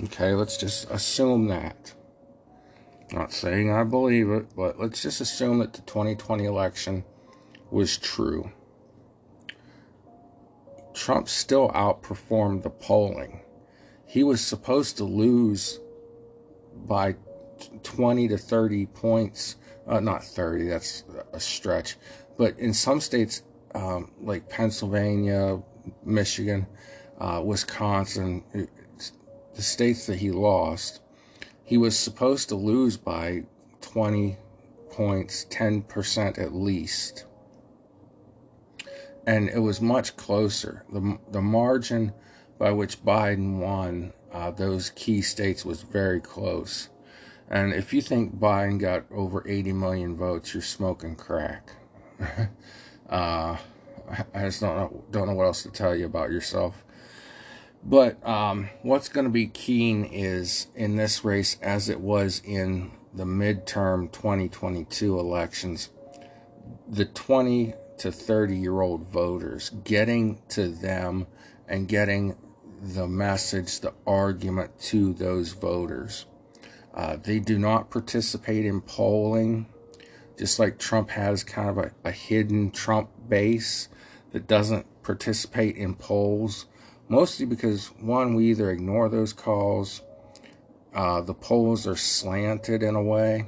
Okay, 0.05 0.33
let's 0.35 0.57
just 0.57 0.89
assume 0.91 1.49
that. 1.49 1.96
Not 3.17 3.33
saying 3.33 3.73
I 3.73 3.83
believe 3.83 4.29
it, 4.29 4.55
but 4.55 4.79
let's 4.79 5.01
just 5.01 5.23
assume 5.23 5.61
that 5.61 5.73
the 5.73 5.81
2020 5.81 6.45
election 6.45 7.03
was 7.71 7.97
true. 7.97 8.53
Trump 10.93 11.27
still 11.27 11.71
outperformed 11.71 12.63
the 12.63 12.69
polling. 12.69 13.41
He 14.07 14.23
was 14.23 14.45
supposed 14.45 14.99
to 14.99 15.05
lose 15.05 15.81
by 16.75 17.17
20 17.83 18.29
to 18.29 18.37
30 18.37 18.85
points. 18.85 19.57
Uh, 19.87 20.01
not 20.01 20.23
30, 20.23 20.69
that's 20.69 21.05
a 21.33 21.41
stretch. 21.41 21.97
But 22.37 22.59
in 22.59 22.75
some 22.75 23.01
states, 23.01 23.45
um, 23.75 24.13
like 24.21 24.51
Pennsylvania, 24.51 25.63
Michigan, 26.05 26.67
uh, 27.19 27.41
Wisconsin, 27.43 28.45
the 28.53 29.63
states 29.63 30.05
that 30.07 30.17
he 30.17 30.31
lost, 30.33 31.01
he 31.67 31.77
was 31.77 31.99
supposed 31.99 32.49
to 32.49 32.55
lose 32.55 32.97
by 32.97 33.43
20 33.81 34.37
points, 34.91 35.45
10% 35.51 36.39
at 36.39 36.55
least. 36.55 37.27
And 39.27 39.49
it 39.51 39.59
was 39.59 39.81
much 39.81 40.17
closer. 40.17 40.85
The, 40.91 41.19
the 41.31 41.43
margin 41.43 42.13
by 42.57 42.71
which 42.71 43.05
Biden 43.05 43.59
won 43.59 44.13
uh, 44.33 44.53
those 44.53 44.91
key 44.91 45.21
states 45.21 45.65
was 45.65 45.83
very 45.83 46.21
close. 46.21 46.89
And 47.51 47.73
if 47.73 47.93
you 47.93 48.01
think 48.01 48.37
Biden 48.37 48.79
got 48.79 49.05
over 49.11 49.47
80 49.47 49.73
million 49.73 50.17
votes, 50.17 50.55
you're 50.55 50.63
smoking 50.63 51.17
crack. 51.17 51.71
uh, 53.11 53.57
I 54.33 54.41
just 54.41 54.61
don't 54.61 54.77
know, 54.77 55.05
don't 55.11 55.27
know 55.27 55.35
what 55.35 55.47
else 55.47 55.65
to 55.65 55.71
tell 55.71 55.97
you 55.97 56.07
about 56.07 56.31
yourself. 56.31 56.85
But 57.85 58.27
um, 58.27 58.69
what's 58.83 59.09
going 59.09 59.27
to 59.27 59.31
be 59.31 59.47
keen 59.47 60.05
is 60.05 60.67
in 60.75 60.97
this 60.97 61.25
race, 61.25 61.57
as 61.63 61.89
it 61.89 62.01
was 62.01 62.43
in 62.45 62.91
the 63.15 63.25
midterm 63.25 64.11
2022 64.13 65.19
elections, 65.19 65.91
the 66.89 67.05
20 67.05 67.75
to 67.99 68.13
30 68.13 68.57
year 68.57 68.81
old 68.81 69.07
voters, 69.07 69.71
getting 69.85 70.43
to 70.49 70.69
them 70.69 71.27
and 71.69 71.89
getting 71.89 72.37
the 72.83 73.07
message, 73.07 73.81
the 73.81 73.95
argument 74.07 74.79
to 74.79 75.13
those 75.15 75.53
voters. 75.53 76.27
Uh, 76.95 77.17
they 77.17 77.39
do 77.39 77.59
not 77.59 77.91
participate 77.91 78.65
in 78.65 78.81
polling, 78.81 79.67
just 80.39 80.59
like 80.59 80.79
Trump 80.79 81.11
has 81.11 81.45
kind 81.45 81.69
of 81.69 81.79
a, 81.79 81.93
a 82.05 82.11
hidden 82.11 82.71
Trump 82.71 83.11
base 83.29 83.89
that 84.33 84.47
doesn't 84.47 84.87
participate 85.03 85.77
in 85.77 85.95
polls, 85.95 86.67
mostly 87.09 87.47
because 87.47 87.89
one, 88.01 88.35
we 88.35 88.51
either 88.51 88.71
ignore 88.71 89.09
those 89.09 89.33
calls, 89.33 90.03
uh, 90.95 91.21
the 91.21 91.35
polls 91.35 91.87
are 91.87 91.97
slanted 91.97 92.83
in 92.83 92.95
a 92.95 93.03
way. 93.03 93.47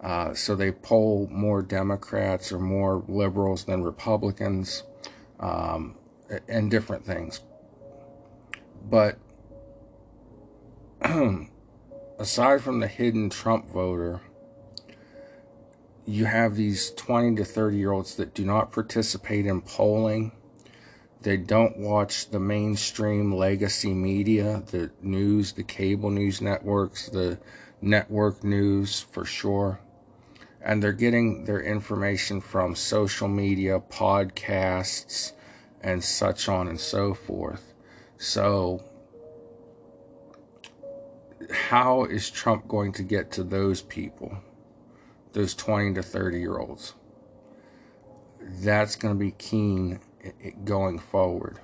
Uh, 0.00 0.32
so 0.32 0.54
they 0.54 0.70
poll 0.70 1.28
more 1.30 1.60
Democrats 1.60 2.52
or 2.52 2.58
more 2.60 3.02
liberals 3.08 3.64
than 3.64 3.82
Republicans 3.82 4.84
um, 5.40 5.96
and 6.48 6.70
different 6.70 7.04
things. 7.04 7.40
But 8.88 9.18
aside 12.18 12.62
from 12.62 12.80
the 12.80 12.86
hidden 12.86 13.28
Trump 13.28 13.68
voter, 13.68 14.20
you 16.06 16.24
have 16.24 16.54
these 16.54 16.90
20 16.92 17.36
to 17.36 17.44
30 17.44 17.76
year 17.76 17.92
olds 17.92 18.14
that 18.16 18.34
do 18.34 18.44
not 18.44 18.72
participate 18.72 19.46
in 19.46 19.60
polling. 19.60 20.32
They 21.22 21.36
don't 21.36 21.78
watch 21.78 22.30
the 22.30 22.38
mainstream 22.38 23.34
legacy 23.34 23.92
media, 23.92 24.62
the 24.70 24.90
news, 25.02 25.52
the 25.52 25.64
cable 25.64 26.10
news 26.10 26.40
networks, 26.40 27.08
the 27.08 27.38
network 27.80 28.44
news 28.44 29.00
for 29.00 29.24
sure. 29.24 29.80
And 30.60 30.82
they're 30.82 30.92
getting 30.92 31.44
their 31.44 31.60
information 31.60 32.40
from 32.40 32.74
social 32.74 33.28
media, 33.28 33.80
podcasts, 33.80 35.32
and 35.80 36.02
such 36.02 36.48
on 36.48 36.68
and 36.68 36.80
so 36.80 37.14
forth. 37.14 37.74
So, 38.16 38.84
how 41.50 42.04
is 42.04 42.30
Trump 42.30 42.68
going 42.68 42.92
to 42.92 43.02
get 43.02 43.30
to 43.32 43.44
those 43.44 43.82
people? 43.82 44.38
those 45.32 45.54
20 45.54 45.94
to 45.94 46.02
30 46.02 46.40
year 46.40 46.58
olds. 46.58 46.94
That's 48.40 48.96
going 48.96 49.14
to 49.14 49.18
be 49.18 49.32
keen 49.32 50.00
going 50.64 50.98
forward. 50.98 51.60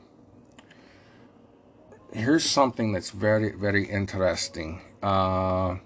Here's 2.12 2.44
something 2.44 2.92
that's 2.92 3.10
very, 3.10 3.50
very 3.52 3.88
interesting. 3.88 4.82
Uh, 5.02 5.78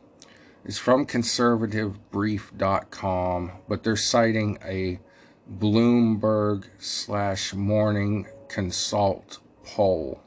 it's 0.65 0.79
from 0.79 1.07
conservativebrief.com, 1.07 3.53
but 3.67 3.83
they're 3.83 3.97
citing 3.97 4.59
a 4.63 5.01
Bloomberg 5.51 6.67
slash 6.79 7.55
Morning 7.55 8.27
Consult 8.49 9.39
poll. 9.65 10.21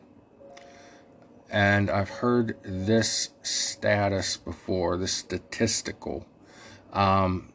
And 1.52 1.92
I've 1.92 2.10
heard 2.10 2.58
this 2.64 3.30
status 3.44 4.38
before, 4.38 4.98
the 4.98 5.08
statistical. 5.08 6.26
Um, 6.94 7.54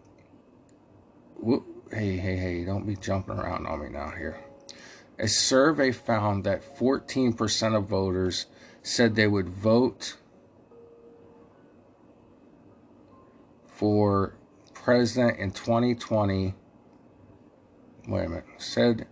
hey, 1.90 2.16
hey, 2.16 2.37
hey, 2.37 2.64
don't 2.64 2.87
be 2.87 2.94
jumping 2.94 3.38
around 3.38 3.66
on 3.66 3.83
me 3.83 3.88
now 3.88 4.11
here. 4.11 4.45
A 5.18 5.29
survey 5.29 5.92
found 5.92 6.44
that 6.44 6.76
14% 6.79 7.76
of 7.76 7.87
voters 7.87 8.46
said 8.83 9.14
they 9.14 9.26
would 9.26 9.48
vote 9.48 10.16
for 13.66 14.35
president 14.74 15.38
in 15.38 15.50
2020. 15.52 16.55
Wait 18.09 18.24
a 18.24 18.29
minute. 18.29 18.44
Said 18.59 19.07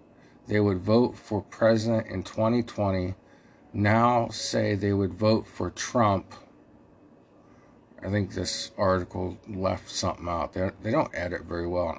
they 0.46 0.60
would 0.60 0.78
vote 0.78 1.16
for 1.16 1.40
president 1.42 2.06
in 2.08 2.22
2020. 2.22 3.14
Now 3.72 4.28
say 4.28 4.74
they 4.74 4.92
would 4.92 5.14
vote 5.14 5.46
for 5.46 5.70
Trump 5.70 6.34
I 8.04 8.10
think 8.10 8.34
this 8.34 8.70
article 8.76 9.38
left 9.48 9.88
something 9.88 10.28
out. 10.28 10.52
They, 10.52 10.70
they 10.82 10.90
don't 10.90 11.10
edit 11.14 11.44
very 11.44 11.66
well. 11.66 11.98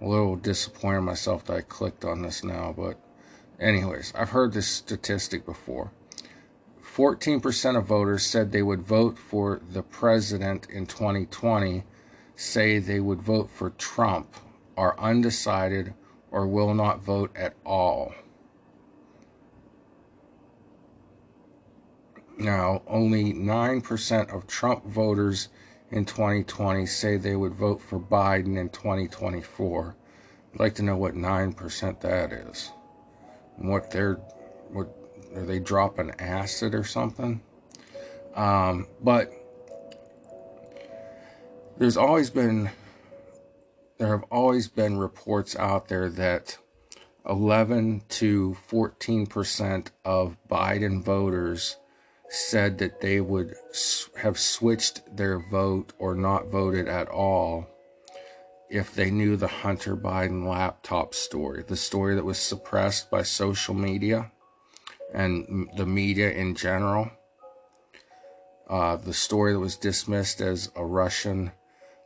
A 0.00 0.06
little 0.06 0.36
disappointed 0.36 1.02
myself 1.02 1.44
that 1.44 1.56
I 1.56 1.60
clicked 1.60 2.04
on 2.04 2.22
this 2.22 2.42
now, 2.42 2.74
but 2.76 2.98
anyways, 3.58 4.12
I've 4.14 4.30
heard 4.30 4.52
this 4.52 4.66
statistic 4.66 5.44
before. 5.44 5.92
14% 6.82 7.76
of 7.76 7.86
voters 7.86 8.24
said 8.24 8.50
they 8.50 8.62
would 8.62 8.82
vote 8.82 9.18
for 9.18 9.60
the 9.70 9.82
president 9.82 10.66
in 10.70 10.86
2020, 10.86 11.84
say 12.34 12.78
they 12.78 13.00
would 13.00 13.20
vote 13.20 13.50
for 13.50 13.70
Trump, 13.70 14.34
are 14.76 14.98
undecided, 14.98 15.94
or 16.30 16.46
will 16.46 16.74
not 16.74 17.02
vote 17.02 17.30
at 17.36 17.54
all. 17.64 18.14
Now, 22.38 22.80
only 22.86 23.34
9% 23.34 24.34
of 24.34 24.46
Trump 24.46 24.86
voters 24.86 25.48
in 25.90 26.04
2020 26.04 26.86
say 26.86 27.16
they 27.16 27.36
would 27.36 27.54
vote 27.54 27.80
for 27.80 27.98
Biden 27.98 28.56
in 28.58 28.68
2024. 28.68 29.96
I'd 30.52 30.60
like 30.60 30.74
to 30.76 30.82
know 30.82 30.96
what 30.96 31.14
9% 31.14 32.00
that 32.00 32.32
is. 32.32 32.70
And 33.58 33.68
what 33.68 33.90
they're, 33.90 34.14
what, 34.70 34.88
are 35.34 35.44
they 35.44 35.58
dropping 35.58 36.12
acid 36.18 36.74
or 36.74 36.84
something? 36.84 37.40
Um, 38.34 38.86
but 39.02 39.32
there's 41.78 41.96
always 41.96 42.30
been, 42.30 42.70
there 43.98 44.08
have 44.08 44.24
always 44.30 44.68
been 44.68 44.98
reports 44.98 45.56
out 45.56 45.88
there 45.88 46.08
that 46.10 46.58
11 47.28 48.02
to 48.08 48.56
14% 48.68 49.88
of 50.04 50.36
Biden 50.48 51.02
voters 51.02 51.76
said 52.30 52.78
that 52.78 53.00
they 53.00 53.20
would 53.20 53.54
have 54.16 54.38
switched 54.38 55.16
their 55.16 55.38
vote 55.50 55.92
or 55.98 56.14
not 56.14 56.46
voted 56.46 56.88
at 56.88 57.08
all 57.08 57.68
if 58.70 58.94
they 58.94 59.10
knew 59.10 59.36
the 59.36 59.48
Hunter 59.48 59.96
Biden 59.96 60.48
laptop 60.48 61.12
story, 61.12 61.64
the 61.66 61.76
story 61.76 62.14
that 62.14 62.24
was 62.24 62.38
suppressed 62.38 63.10
by 63.10 63.22
social 63.22 63.74
media 63.74 64.30
and 65.12 65.68
the 65.76 65.86
media 65.86 66.30
in 66.30 66.54
general, 66.54 67.10
uh, 68.68 68.94
the 68.94 69.12
story 69.12 69.52
that 69.52 69.58
was 69.58 69.76
dismissed 69.76 70.40
as 70.40 70.70
a 70.76 70.84
Russian 70.84 71.50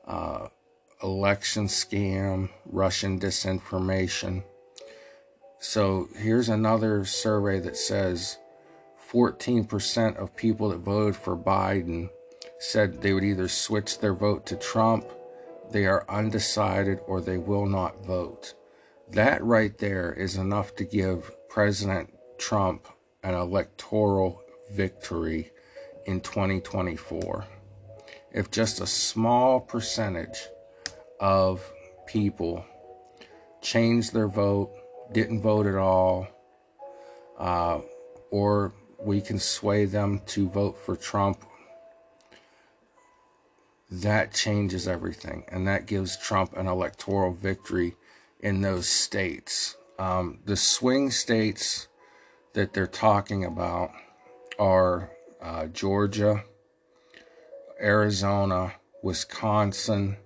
uh, 0.06 0.48
election 1.02 1.66
scam, 1.66 2.48
Russian 2.64 3.20
disinformation. 3.20 4.42
So 5.58 6.08
here's 6.16 6.48
another 6.48 7.04
survey 7.04 7.60
that 7.60 7.76
says 7.76 8.38
14% 9.14 10.16
of 10.16 10.36
people 10.36 10.70
that 10.70 10.78
voted 10.78 11.14
for 11.14 11.36
Biden 11.36 12.10
said 12.58 13.00
they 13.00 13.12
would 13.12 13.22
either 13.22 13.46
switch 13.46 14.00
their 14.00 14.12
vote 14.12 14.44
to 14.46 14.56
Trump, 14.56 15.04
they 15.70 15.86
are 15.86 16.04
undecided, 16.08 16.98
or 17.06 17.20
they 17.20 17.38
will 17.38 17.66
not 17.66 18.04
vote. 18.04 18.54
That 19.10 19.42
right 19.44 19.76
there 19.78 20.12
is 20.12 20.36
enough 20.36 20.74
to 20.76 20.84
give 20.84 21.30
President 21.48 22.12
Trump 22.38 22.88
an 23.22 23.34
electoral 23.34 24.42
victory 24.72 25.52
in 26.06 26.20
2024. 26.20 27.46
If 28.32 28.50
just 28.50 28.80
a 28.80 28.86
small 28.86 29.60
percentage 29.60 30.48
of 31.20 31.70
people 32.06 32.64
changed 33.62 34.12
their 34.12 34.28
vote, 34.28 34.72
didn't 35.12 35.42
vote 35.42 35.66
at 35.66 35.76
all, 35.76 36.26
uh, 37.38 37.80
or 38.30 38.72
we 39.04 39.20
can 39.20 39.38
sway 39.38 39.84
them 39.84 40.20
to 40.26 40.48
vote 40.48 40.76
for 40.78 40.96
Trump, 40.96 41.44
that 43.90 44.32
changes 44.32 44.88
everything. 44.88 45.44
And 45.48 45.68
that 45.68 45.86
gives 45.86 46.16
Trump 46.16 46.56
an 46.56 46.66
electoral 46.66 47.32
victory 47.32 47.96
in 48.40 48.60
those 48.60 48.88
states. 48.88 49.76
Um, 49.98 50.40
the 50.44 50.56
swing 50.56 51.10
states 51.10 51.88
that 52.54 52.72
they're 52.72 52.86
talking 52.86 53.44
about 53.44 53.90
are 54.58 55.10
uh, 55.40 55.66
Georgia, 55.66 56.44
Arizona, 57.80 58.74
Wisconsin, 59.02 60.16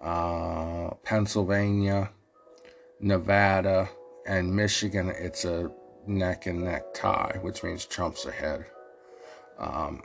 uh, 0.00 0.90
Pennsylvania, 1.02 2.10
Nevada, 3.00 3.88
and 4.26 4.54
Michigan, 4.54 5.10
it's 5.10 5.44
a 5.44 5.70
neck 6.10 6.46
and 6.46 6.64
neck 6.64 6.92
tie, 6.94 7.38
which 7.40 7.62
means 7.62 7.86
Trump's 7.86 8.26
ahead. 8.26 8.66
Um, 9.58 10.02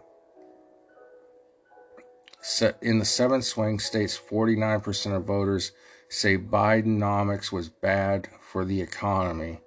in 2.82 3.00
the 3.00 3.06
seven 3.06 3.42
swing 3.42 3.80
states, 3.80 4.20
49% 4.20 5.16
of 5.16 5.26
voters 5.26 5.72
say 6.10 6.38
Bidenomics 6.38 7.52
was 7.52 7.70
bad 7.70 8.28
for 8.40 8.64
the 8.64 8.82
economy. 8.82 9.60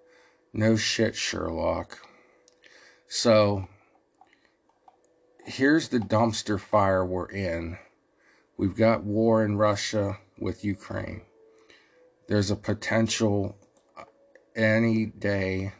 No 0.52 0.76
shit, 0.76 1.14
Sherlock. 1.14 1.98
So, 3.08 3.68
here's 5.44 5.88
the 5.88 5.98
dumpster 5.98 6.60
fire 6.60 7.04
we're 7.04 7.30
in. 7.30 7.78
We've 8.56 8.76
got 8.76 9.04
war 9.04 9.44
in 9.44 9.56
Russia 9.56 10.18
with 10.38 10.64
Ukraine. 10.64 11.22
There's 12.28 12.50
a 12.50 12.56
potential 12.56 13.56
uh, 13.96 14.04
any 14.54 15.06
day 15.06 15.72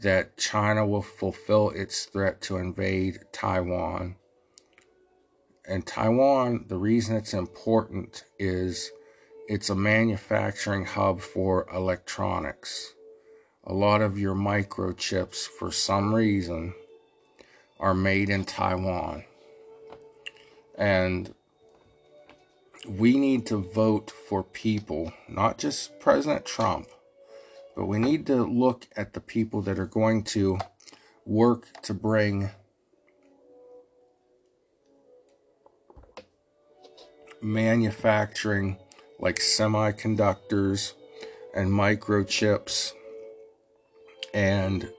that 0.00 0.36
China 0.36 0.86
will 0.86 1.02
fulfill 1.02 1.70
its 1.70 2.06
threat 2.06 2.40
to 2.42 2.56
invade 2.56 3.20
Taiwan. 3.32 4.16
And 5.66 5.86
Taiwan, 5.86 6.64
the 6.68 6.78
reason 6.78 7.16
it's 7.16 7.34
important 7.34 8.24
is 8.38 8.90
it's 9.48 9.70
a 9.70 9.74
manufacturing 9.74 10.86
hub 10.86 11.20
for 11.20 11.66
electronics. 11.72 12.94
A 13.64 13.74
lot 13.74 14.00
of 14.00 14.18
your 14.18 14.34
microchips, 14.34 15.46
for 15.46 15.70
some 15.70 16.14
reason, 16.14 16.74
are 17.78 17.94
made 17.94 18.30
in 18.30 18.44
Taiwan. 18.44 19.24
And 20.76 21.34
we 22.88 23.18
need 23.18 23.46
to 23.46 23.58
vote 23.58 24.10
for 24.10 24.42
people, 24.42 25.12
not 25.28 25.58
just 25.58 26.00
President 26.00 26.46
Trump, 26.46 26.88
but 27.76 27.86
we 27.86 27.98
need 27.98 28.26
to 28.26 28.44
look 28.44 28.86
at 28.96 29.12
the 29.12 29.20
people 29.20 29.62
that 29.62 29.78
are 29.78 29.86
going 29.86 30.22
to 30.24 30.58
work 31.24 31.66
to 31.82 31.94
bring 31.94 32.50
manufacturing 37.42 38.76
like 39.18 39.36
semiconductors 39.36 40.94
and 41.54 41.70
microchips 41.70 42.92
and 44.32 44.90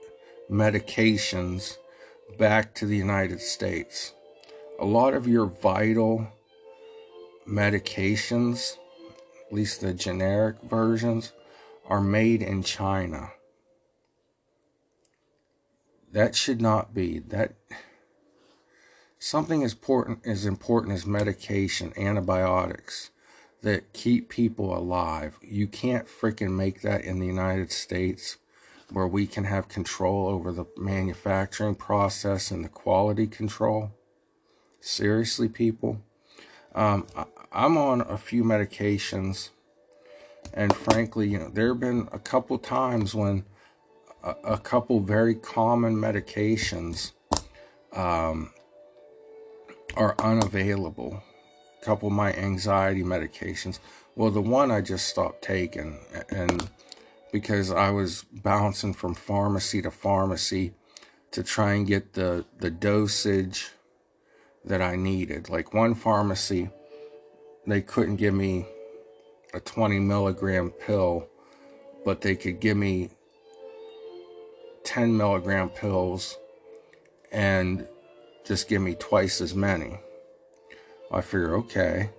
medications 0.50 1.76
back 2.38 2.74
to 2.74 2.86
the 2.86 2.96
United 2.96 3.40
States. 3.40 4.12
A 4.78 4.84
lot 4.84 5.14
of 5.14 5.28
your 5.28 5.46
vital 5.46 6.26
medications, 7.48 8.76
at 9.46 9.52
least 9.52 9.80
the 9.80 9.92
generic 9.92 10.56
versions, 10.62 11.32
are 11.88 12.00
made 12.00 12.42
in 12.42 12.62
China. 12.62 13.30
That 16.12 16.34
should 16.34 16.60
not 16.60 16.94
be. 16.94 17.20
That 17.20 17.54
something 19.18 19.62
as 19.62 19.72
important 19.72 20.26
as 20.26 20.44
important 20.44 20.94
as 20.94 21.06
medication, 21.06 21.92
antibiotics 21.96 23.10
that 23.62 23.92
keep 23.92 24.28
people 24.28 24.76
alive. 24.76 25.38
You 25.40 25.66
can't 25.66 26.06
freaking 26.06 26.50
make 26.50 26.82
that 26.82 27.04
in 27.04 27.20
the 27.20 27.26
United 27.26 27.70
States 27.70 28.36
where 28.90 29.06
we 29.06 29.26
can 29.26 29.44
have 29.44 29.68
control 29.68 30.28
over 30.28 30.52
the 30.52 30.66
manufacturing 30.76 31.74
process 31.74 32.50
and 32.50 32.64
the 32.64 32.68
quality 32.68 33.26
control. 33.26 33.92
Seriously, 34.80 35.48
people. 35.48 36.02
Um, 36.74 37.06
I'm 37.52 37.78
on 37.78 38.00
a 38.02 38.18
few 38.18 38.44
medications, 38.44 39.50
and 40.54 40.74
frankly, 40.74 41.28
you 41.28 41.38
know, 41.38 41.48
there 41.48 41.68
have 41.68 41.80
been 41.80 42.08
a 42.12 42.18
couple 42.18 42.58
times 42.58 43.14
when 43.14 43.44
a, 44.22 44.34
a 44.44 44.58
couple 44.58 45.00
very 45.00 45.34
common 45.34 45.96
medications 45.96 47.12
um, 47.92 48.52
are 49.96 50.14
unavailable. 50.18 51.22
A 51.80 51.84
couple 51.84 52.08
of 52.08 52.14
my 52.14 52.32
anxiety 52.34 53.02
medications. 53.02 53.78
Well, 54.14 54.30
the 54.30 54.40
one 54.40 54.70
I 54.70 54.82
just 54.82 55.08
stopped 55.08 55.42
taking, 55.42 55.98
and 56.30 56.68
because 57.32 57.72
I 57.72 57.90
was 57.90 58.24
bouncing 58.30 58.92
from 58.92 59.14
pharmacy 59.14 59.82
to 59.82 59.90
pharmacy 59.90 60.74
to 61.32 61.42
try 61.42 61.72
and 61.72 61.86
get 61.86 62.12
the, 62.12 62.44
the 62.58 62.70
dosage 62.70 63.70
that 64.64 64.82
I 64.82 64.96
needed. 64.96 65.48
Like 65.48 65.74
one 65.74 65.94
pharmacy, 65.94 66.68
they 67.66 67.80
couldn't 67.80 68.16
give 68.16 68.34
me 68.34 68.66
a 69.54 69.60
20 69.60 69.98
milligram 69.98 70.70
pill, 70.70 71.28
but 72.04 72.20
they 72.20 72.34
could 72.34 72.60
give 72.60 72.76
me 72.76 73.10
10 74.84 75.16
milligram 75.16 75.68
pills 75.68 76.38
and 77.30 77.86
just 78.44 78.68
give 78.68 78.82
me 78.82 78.94
twice 78.94 79.40
as 79.40 79.54
many. 79.54 79.98
I 81.10 81.20
figure, 81.20 81.56
okay. 81.56 82.10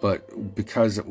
But 0.00 0.54
because 0.54 0.98
it 0.98 1.06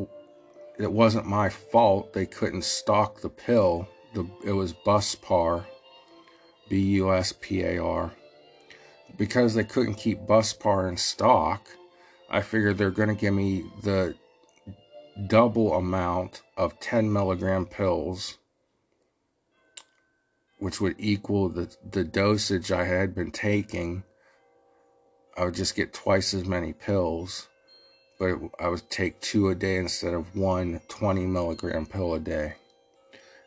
it 0.77 0.91
wasn't 0.91 1.25
my 1.25 1.49
fault 1.49 2.13
they 2.13 2.25
couldn't 2.25 2.63
stock 2.63 3.21
the 3.21 3.29
pill. 3.29 3.87
The, 4.13 4.29
it 4.45 4.51
was 4.51 4.73
Buspar, 4.73 5.65
B 6.69 6.79
U 6.97 7.11
S 7.11 7.33
P 7.39 7.63
A 7.63 7.81
R. 7.83 8.11
Because 9.17 9.55
they 9.55 9.63
couldn't 9.63 9.95
keep 9.95 10.19
Buspar 10.21 10.87
in 10.87 10.97
stock, 10.97 11.67
I 12.29 12.41
figured 12.41 12.77
they're 12.77 12.91
going 12.91 13.09
to 13.09 13.15
give 13.15 13.33
me 13.33 13.63
the 13.81 14.15
double 15.25 15.73
amount 15.73 16.41
of 16.55 16.79
10 16.79 17.11
milligram 17.11 17.65
pills, 17.65 18.37
which 20.59 20.79
would 20.79 20.95
equal 20.97 21.49
the, 21.49 21.75
the 21.89 22.03
dosage 22.03 22.71
I 22.71 22.85
had 22.85 23.15
been 23.15 23.31
taking. 23.31 24.03
I 25.37 25.45
would 25.45 25.55
just 25.55 25.75
get 25.75 25.93
twice 25.93 26.33
as 26.33 26.45
many 26.45 26.73
pills 26.73 27.47
but 28.19 28.39
I 28.59 28.67
would 28.67 28.89
take 28.89 29.19
two 29.21 29.49
a 29.49 29.55
day 29.55 29.77
instead 29.77 30.13
of 30.13 30.35
one 30.35 30.81
20 30.87 31.25
milligram 31.25 31.85
pill 31.85 32.13
a 32.13 32.19
day. 32.19 32.55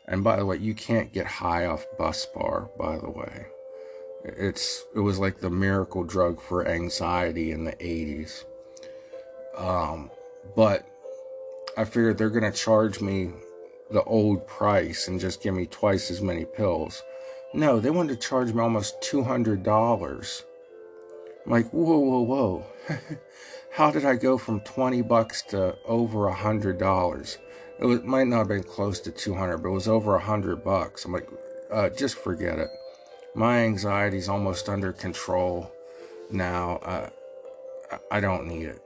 And 0.07 0.23
by 0.23 0.37
the 0.37 0.45
way, 0.45 0.57
you 0.57 0.73
can't 0.73 1.13
get 1.13 1.25
high 1.25 1.65
off 1.65 1.85
Buspar, 1.99 2.69
by 2.77 2.97
the 2.97 3.09
way. 3.09 3.47
It's 4.23 4.83
it 4.95 4.99
was 4.99 5.19
like 5.19 5.39
the 5.39 5.49
miracle 5.49 6.03
drug 6.03 6.41
for 6.41 6.67
anxiety 6.67 7.51
in 7.51 7.65
the 7.65 7.73
80s. 7.73 8.43
Um, 9.57 10.11
but 10.55 10.87
I 11.77 11.85
figured 11.85 12.17
they're 12.17 12.29
going 12.29 12.49
to 12.49 12.57
charge 12.57 13.01
me 13.01 13.31
the 13.89 14.03
old 14.03 14.47
price 14.47 15.07
and 15.07 15.19
just 15.19 15.41
give 15.41 15.53
me 15.53 15.65
twice 15.65 16.11
as 16.11 16.21
many 16.21 16.45
pills. 16.45 17.03
No, 17.53 17.79
they 17.79 17.89
wanted 17.89 18.19
to 18.19 18.27
charge 18.27 18.53
me 18.53 18.61
almost 18.61 19.01
$200. 19.01 20.43
I'm 21.45 21.51
like, 21.51 21.69
whoa, 21.71 21.97
whoa, 21.97 22.21
whoa. 22.21 22.65
how 23.71 23.91
did 23.91 24.05
I 24.05 24.15
go 24.15 24.37
from 24.37 24.61
20 24.61 25.01
bucks 25.01 25.41
to 25.43 25.77
over 25.85 26.27
a 26.27 26.33
hundred 26.33 26.77
dollars? 26.77 27.37
It 27.79 27.85
was, 27.85 28.03
might 28.03 28.27
not 28.27 28.39
have 28.39 28.47
been 28.47 28.63
close 28.63 28.99
to 29.01 29.11
200, 29.11 29.57
but 29.57 29.69
it 29.69 29.73
was 29.73 29.87
over 29.87 30.15
a 30.15 30.21
hundred 30.21 30.63
bucks. 30.63 31.05
I'm 31.05 31.13
like, 31.13 31.29
uh, 31.71 31.89
just 31.89 32.15
forget 32.15 32.59
it. 32.59 32.69
My 33.33 33.59
anxiety's 33.59 34.29
almost 34.29 34.69
under 34.69 34.93
control 34.93 35.71
now. 36.29 36.77
Uh, 36.77 37.09
I 38.09 38.19
don't 38.19 38.47
need 38.47 38.65
it. 38.65 38.81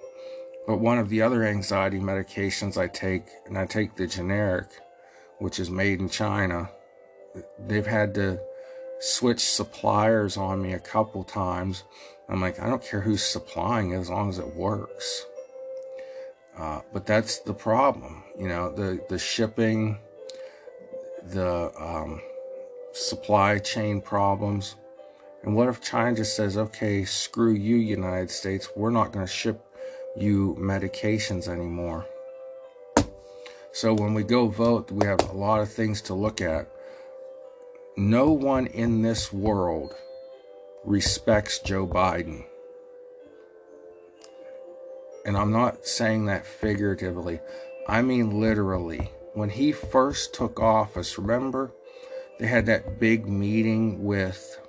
But 0.68 0.80
one 0.80 0.98
of 0.98 1.10
the 1.10 1.22
other 1.22 1.44
anxiety 1.44 2.00
medications 2.00 2.78
I 2.78 2.88
take, 2.88 3.26
and 3.46 3.58
I 3.58 3.66
take 3.66 3.96
the 3.96 4.08
generic, 4.08 4.68
which 5.40 5.60
is 5.60 5.70
made 5.70 6.00
in 6.00 6.10
China, 6.10 6.70
they've 7.60 7.86
had 7.86 8.16
to 8.16 8.40
switch 9.00 9.42
suppliers 9.42 10.38
on 10.38 10.62
me 10.62 10.74
a 10.74 10.80
couple 10.80 11.24
times 11.24 11.84
I'm 12.28 12.42
like, 12.42 12.60
I 12.60 12.68
don't 12.68 12.84
care 12.84 13.02
who's 13.02 13.24
supplying 13.24 13.92
it 13.92 13.98
as 13.98 14.10
long 14.10 14.30
as 14.30 14.40
it 14.40 14.56
works. 14.56 15.26
Uh, 16.58 16.82
but 16.94 17.06
that's 17.06 17.40
the 17.40 17.54
problem, 17.54 18.24
you 18.40 18.48
know, 18.48 18.72
the, 18.72 19.04
the 19.10 19.20
shipping, 19.20 19.98
the 21.24 21.72
um, 21.80 22.22
supply 22.94 23.60
chain 23.60 24.02
problems. 24.02 24.76
And 25.44 25.56
what 25.56 25.68
if 25.68 25.82
China 25.82 26.16
just 26.16 26.36
says, 26.36 26.58
okay, 26.58 27.04
screw 27.06 27.54
you, 27.54 27.76
United 27.76 28.32
States, 28.32 28.70
we're 28.76 28.90
not 28.90 29.12
going 29.12 29.26
to 29.26 29.32
ship 29.32 29.65
you 30.18 30.56
medications 30.60 31.48
anymore. 31.48 32.06
So 33.72 33.94
when 33.94 34.14
we 34.14 34.24
go 34.24 34.48
vote, 34.48 34.90
we 34.92 35.06
have 35.06 35.22
a 35.22 35.34
lot 35.34 35.60
of 35.60 35.72
things 35.72 36.02
to 36.04 36.14
look 36.14 36.40
at. 36.40 36.70
No 37.98 38.32
one 38.32 38.68
in 38.68 39.02
this 39.02 39.34
world 39.34 39.96
respects 40.86 41.60
Joe 41.60 41.86
Biden. 41.86 42.46
And 45.26 45.36
I'm 45.36 45.52
not 45.52 45.86
saying 45.86 46.26
that 46.26 46.46
figuratively, 46.46 47.40
I 47.88 48.02
mean 48.02 48.40
literally. 48.40 49.12
When 49.34 49.50
he 49.50 49.74
first 49.74 50.34
took 50.34 50.60
office, 50.60 51.18
remember, 51.18 51.74
they 52.40 52.48
had 52.48 52.66
that 52.68 53.00
big 53.00 53.28
meeting 53.28 54.04
with 54.04 54.60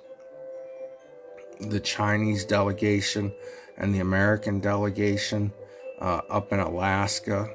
the 1.59 1.79
Chinese 1.79 2.43
delegation, 2.43 3.33
and 3.77 3.93
the 3.93 3.99
American 3.99 4.59
delegation 4.59 5.51
uh, 5.99 6.21
up 6.29 6.51
in 6.51 6.59
Alaska. 6.59 7.49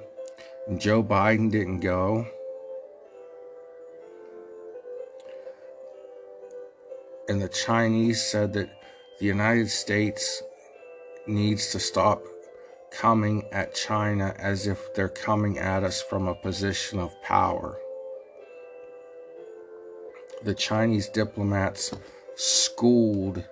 And 0.66 0.80
Joe 0.80 1.02
Biden 1.02 1.50
didn't 1.50 1.80
go. 1.80 2.26
And 7.28 7.40
the 7.40 7.48
Chinese 7.48 8.22
said 8.22 8.52
that 8.54 8.70
the 9.18 9.26
United 9.26 9.70
States 9.70 10.42
needs 11.26 11.70
to 11.70 11.78
stop 11.78 12.22
coming 12.90 13.44
at 13.52 13.74
China 13.74 14.35
as 14.38 14.66
if 14.66 14.94
they're 14.94 15.08
coming 15.08 15.58
at 15.58 15.82
us 15.82 16.02
from 16.02 16.28
a 16.28 16.35
position 16.35 16.98
of 16.98 17.20
power. 17.22 17.78
The 20.42 20.54
Chinese 20.54 21.08
diplomats 21.08 21.94
schooled 22.35 23.44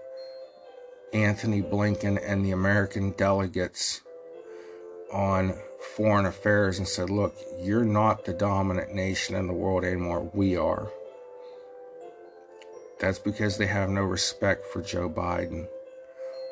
Antony 1.12 1.62
Blinken 1.62 2.20
and 2.24 2.44
the 2.44 2.52
American 2.52 3.10
delegates 3.12 4.00
on 5.12 5.58
foreign 5.96 6.26
affairs 6.26 6.78
and 6.78 6.86
said, 6.86 7.10
Look, 7.10 7.34
you're 7.58 7.84
not 7.84 8.24
the 8.24 8.32
dominant 8.32 8.94
nation 8.94 9.34
in 9.34 9.46
the 9.46 9.52
world 9.52 9.84
anymore. 9.84 10.30
We 10.32 10.56
are. 10.56 10.90
That's 13.00 13.18
because 13.18 13.56
they 13.56 13.66
have 13.66 13.88
no 13.88 14.02
respect 14.02 14.66
for 14.66 14.82
Joe 14.82 15.08
Biden. 15.08 15.66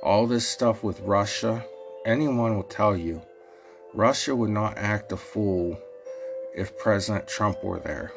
All 0.03 0.27
this 0.27 0.49
stuff 0.49 0.83
with 0.83 1.01
Russia, 1.01 1.65
anyone 2.07 2.57
will 2.57 2.63
tell 2.63 2.97
you, 2.97 3.23
Russia 3.95 4.35
would 4.35 4.51
not 4.51 4.79
act 4.79 5.13
a 5.13 5.17
fool 5.17 5.79
if 6.55 6.79
President 6.79 7.29
Trump 7.29 7.63
were 7.63 7.81
there. 7.81 8.13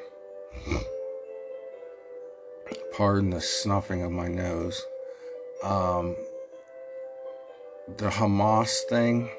Pardon 2.94 3.30
the 3.30 3.42
snuffing 3.42 4.04
of 4.04 4.12
my 4.12 4.28
nose. 4.28 4.86
Um, 5.64 6.16
the 7.98 8.10
Hamas 8.10 8.82
thing 8.90 9.30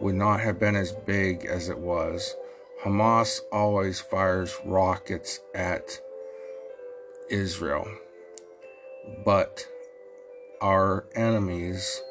would 0.00 0.14
not 0.14 0.40
have 0.40 0.58
been 0.58 0.76
as 0.76 0.92
big 0.92 1.44
as 1.44 1.68
it 1.68 1.78
was. 1.78 2.36
Hamas 2.82 3.40
always 3.52 4.00
fires 4.00 4.56
rockets 4.64 5.40
at 5.54 6.00
Israel, 7.30 7.86
but 9.24 9.66
our 10.60 11.06
enemies 11.14 12.02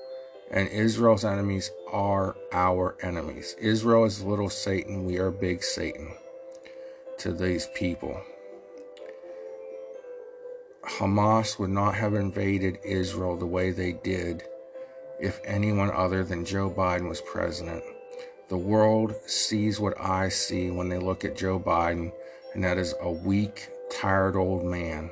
and 0.52 0.68
Israel's 0.70 1.26
enemies 1.26 1.72
are 1.92 2.36
our 2.52 2.98
enemies. 3.02 3.56
Israel 3.60 4.06
is 4.06 4.24
little 4.24 4.50
Satan, 4.50 5.06
we 5.06 5.18
are 5.18 5.32
big 5.32 5.64
Satan 5.64 6.14
to 7.20 7.34
these 7.34 7.68
people. 7.74 8.22
Hamas 10.84 11.58
would 11.60 11.70
not 11.70 11.96
have 11.96 12.14
invaded 12.14 12.80
Israel 12.84 13.36
the 13.36 13.46
way 13.46 13.72
they 13.72 13.94
did 13.94 14.44
if 15.22 15.40
anyone 15.46 15.92
other 15.92 16.24
than 16.24 16.44
Joe 16.44 16.70
Biden 16.70 17.08
was 17.08 17.22
president. 17.22 17.84
The 18.50 18.58
world 18.58 19.14
sees 19.28 19.80
what 19.80 19.94
I 20.00 20.30
see 20.30 20.72
when 20.72 20.90
they 20.90 20.98
look 20.98 21.24
at 21.24 21.38
Joe 21.38 21.60
Biden, 21.60 22.12
and 22.54 22.64
that 22.64 22.78
is 22.78 22.94
a 23.00 23.10
weak, 23.10 23.70
tired 23.90 24.36
old 24.36 24.66
man. 24.66 25.12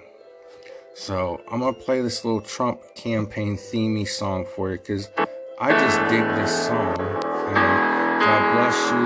So 0.95 1.39
I'm 1.49 1.59
going 1.59 1.73
to 1.73 1.79
play 1.79 2.01
this 2.01 2.25
little 2.25 2.41
Trump 2.41 2.81
campaign 2.95 3.55
themey 3.55 4.07
song 4.07 4.45
for 4.55 4.71
you 4.71 4.77
because 4.77 5.09
I 5.59 5.71
just 5.71 5.97
dig 6.09 6.23
this 6.35 6.67
song. 6.67 6.97
And 6.99 8.21
God 8.21 8.53
bless 8.55 8.77
you. 8.91 9.05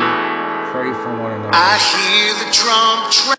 Pray 0.72 0.92
for 0.94 1.22
one 1.22 1.34
another. 1.34 1.52
I 1.54 1.78
hear 1.94 2.34
the 2.42 2.50
Trump 2.52 3.12
train. 3.12 3.38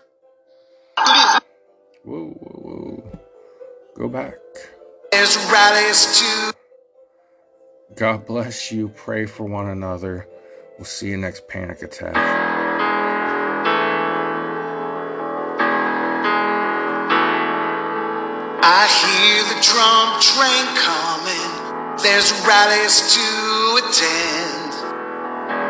Whoa, 2.05 2.29
whoa, 2.29 2.59
whoa. 2.61 3.19
Go 3.95 4.07
back. 4.07 4.37
There's 5.11 5.35
rallies 5.51 6.19
too. 6.21 6.54
God 7.95 8.25
bless 8.25 8.73
you. 8.73 8.89
Pray 8.89 9.25
for 9.25 9.45
one 9.45 9.69
another. 9.69 10.27
We'll 10.77 10.83
see 10.83 11.11
you 11.11 11.17
next 11.17 11.47
panic 11.47 11.81
attack. 11.81 12.17
I 18.67 18.83
hear 18.99 19.47
the 19.47 19.63
Trump 19.63 20.19
train 20.19 20.67
coming. 20.75 21.51
There's 22.03 22.35
rallies 22.43 23.15
to 23.15 23.23
attend. 23.79 24.75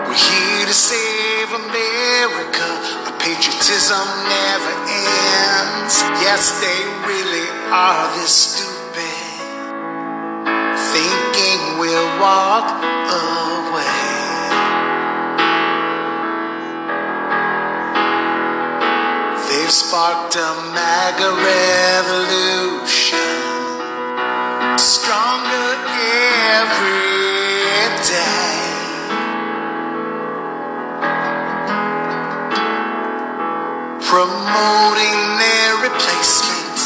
We're 0.09 0.17
here 0.17 0.65
to 0.65 0.73
save 0.73 1.53
America. 1.53 2.65
Our 3.05 3.13
patriotism 3.21 4.01
never 4.25 4.73
ends. 4.89 6.01
Yes, 6.25 6.57
they 6.57 6.81
really 7.05 7.45
are 7.69 8.09
this 8.17 8.33
stupid. 8.33 8.75
We'll 10.95 11.24
walk 12.19 12.67
away. 12.81 14.05
They've 19.47 19.71
sparked 19.71 20.35
a 20.35 20.51
MAGA 20.75 21.29
revolution, 21.51 23.17
stronger 24.77 25.69
every 26.55 27.15
day. 28.05 28.55
Promoting 34.11 35.19
their 35.41 35.71
replacement, 35.87 36.79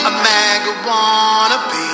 a 0.00 0.10
MAGA 0.10 0.72
wannabe, 0.86 1.89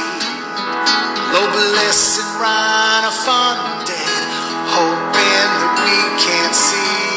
globalists 1.37 2.17
and 2.17 2.41
RINO 2.41 3.13
funded, 3.13 4.25
hoping 4.73 5.51
that 5.61 5.75
we 5.85 6.01
can't 6.17 6.57
see, 6.57 7.13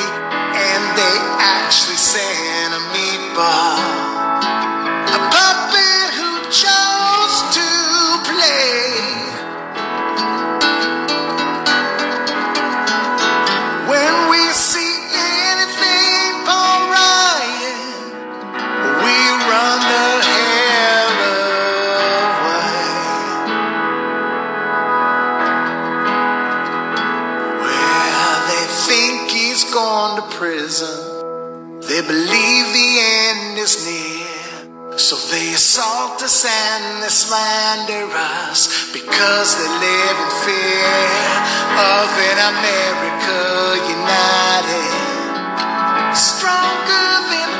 and 0.59 0.83
they 0.99 1.17
actually 1.39 1.95
sent 1.95 2.75
a 2.75 2.81
meatball, 2.91 4.08
think 28.89 29.29
he's 29.29 29.63
gone 29.71 30.17
to 30.17 30.25
prison. 30.35 30.97
They 31.85 32.01
believe 32.01 32.65
the 32.73 32.91
end 33.29 33.59
is 33.59 33.85
near. 33.85 34.97
So 34.97 35.15
they 35.31 35.53
assault 35.53 36.21
us 36.23 36.43
and 36.43 37.03
they 37.03 37.13
slander 37.13 38.09
us 38.11 38.91
because 38.91 39.49
they 39.57 39.69
live 39.69 40.17
in 40.25 40.31
fear 40.41 40.89
of 41.77 42.07
an 42.33 42.39
America 42.53 43.39
united. 43.93 44.97
Stronger 46.17 47.09
than 47.29 47.58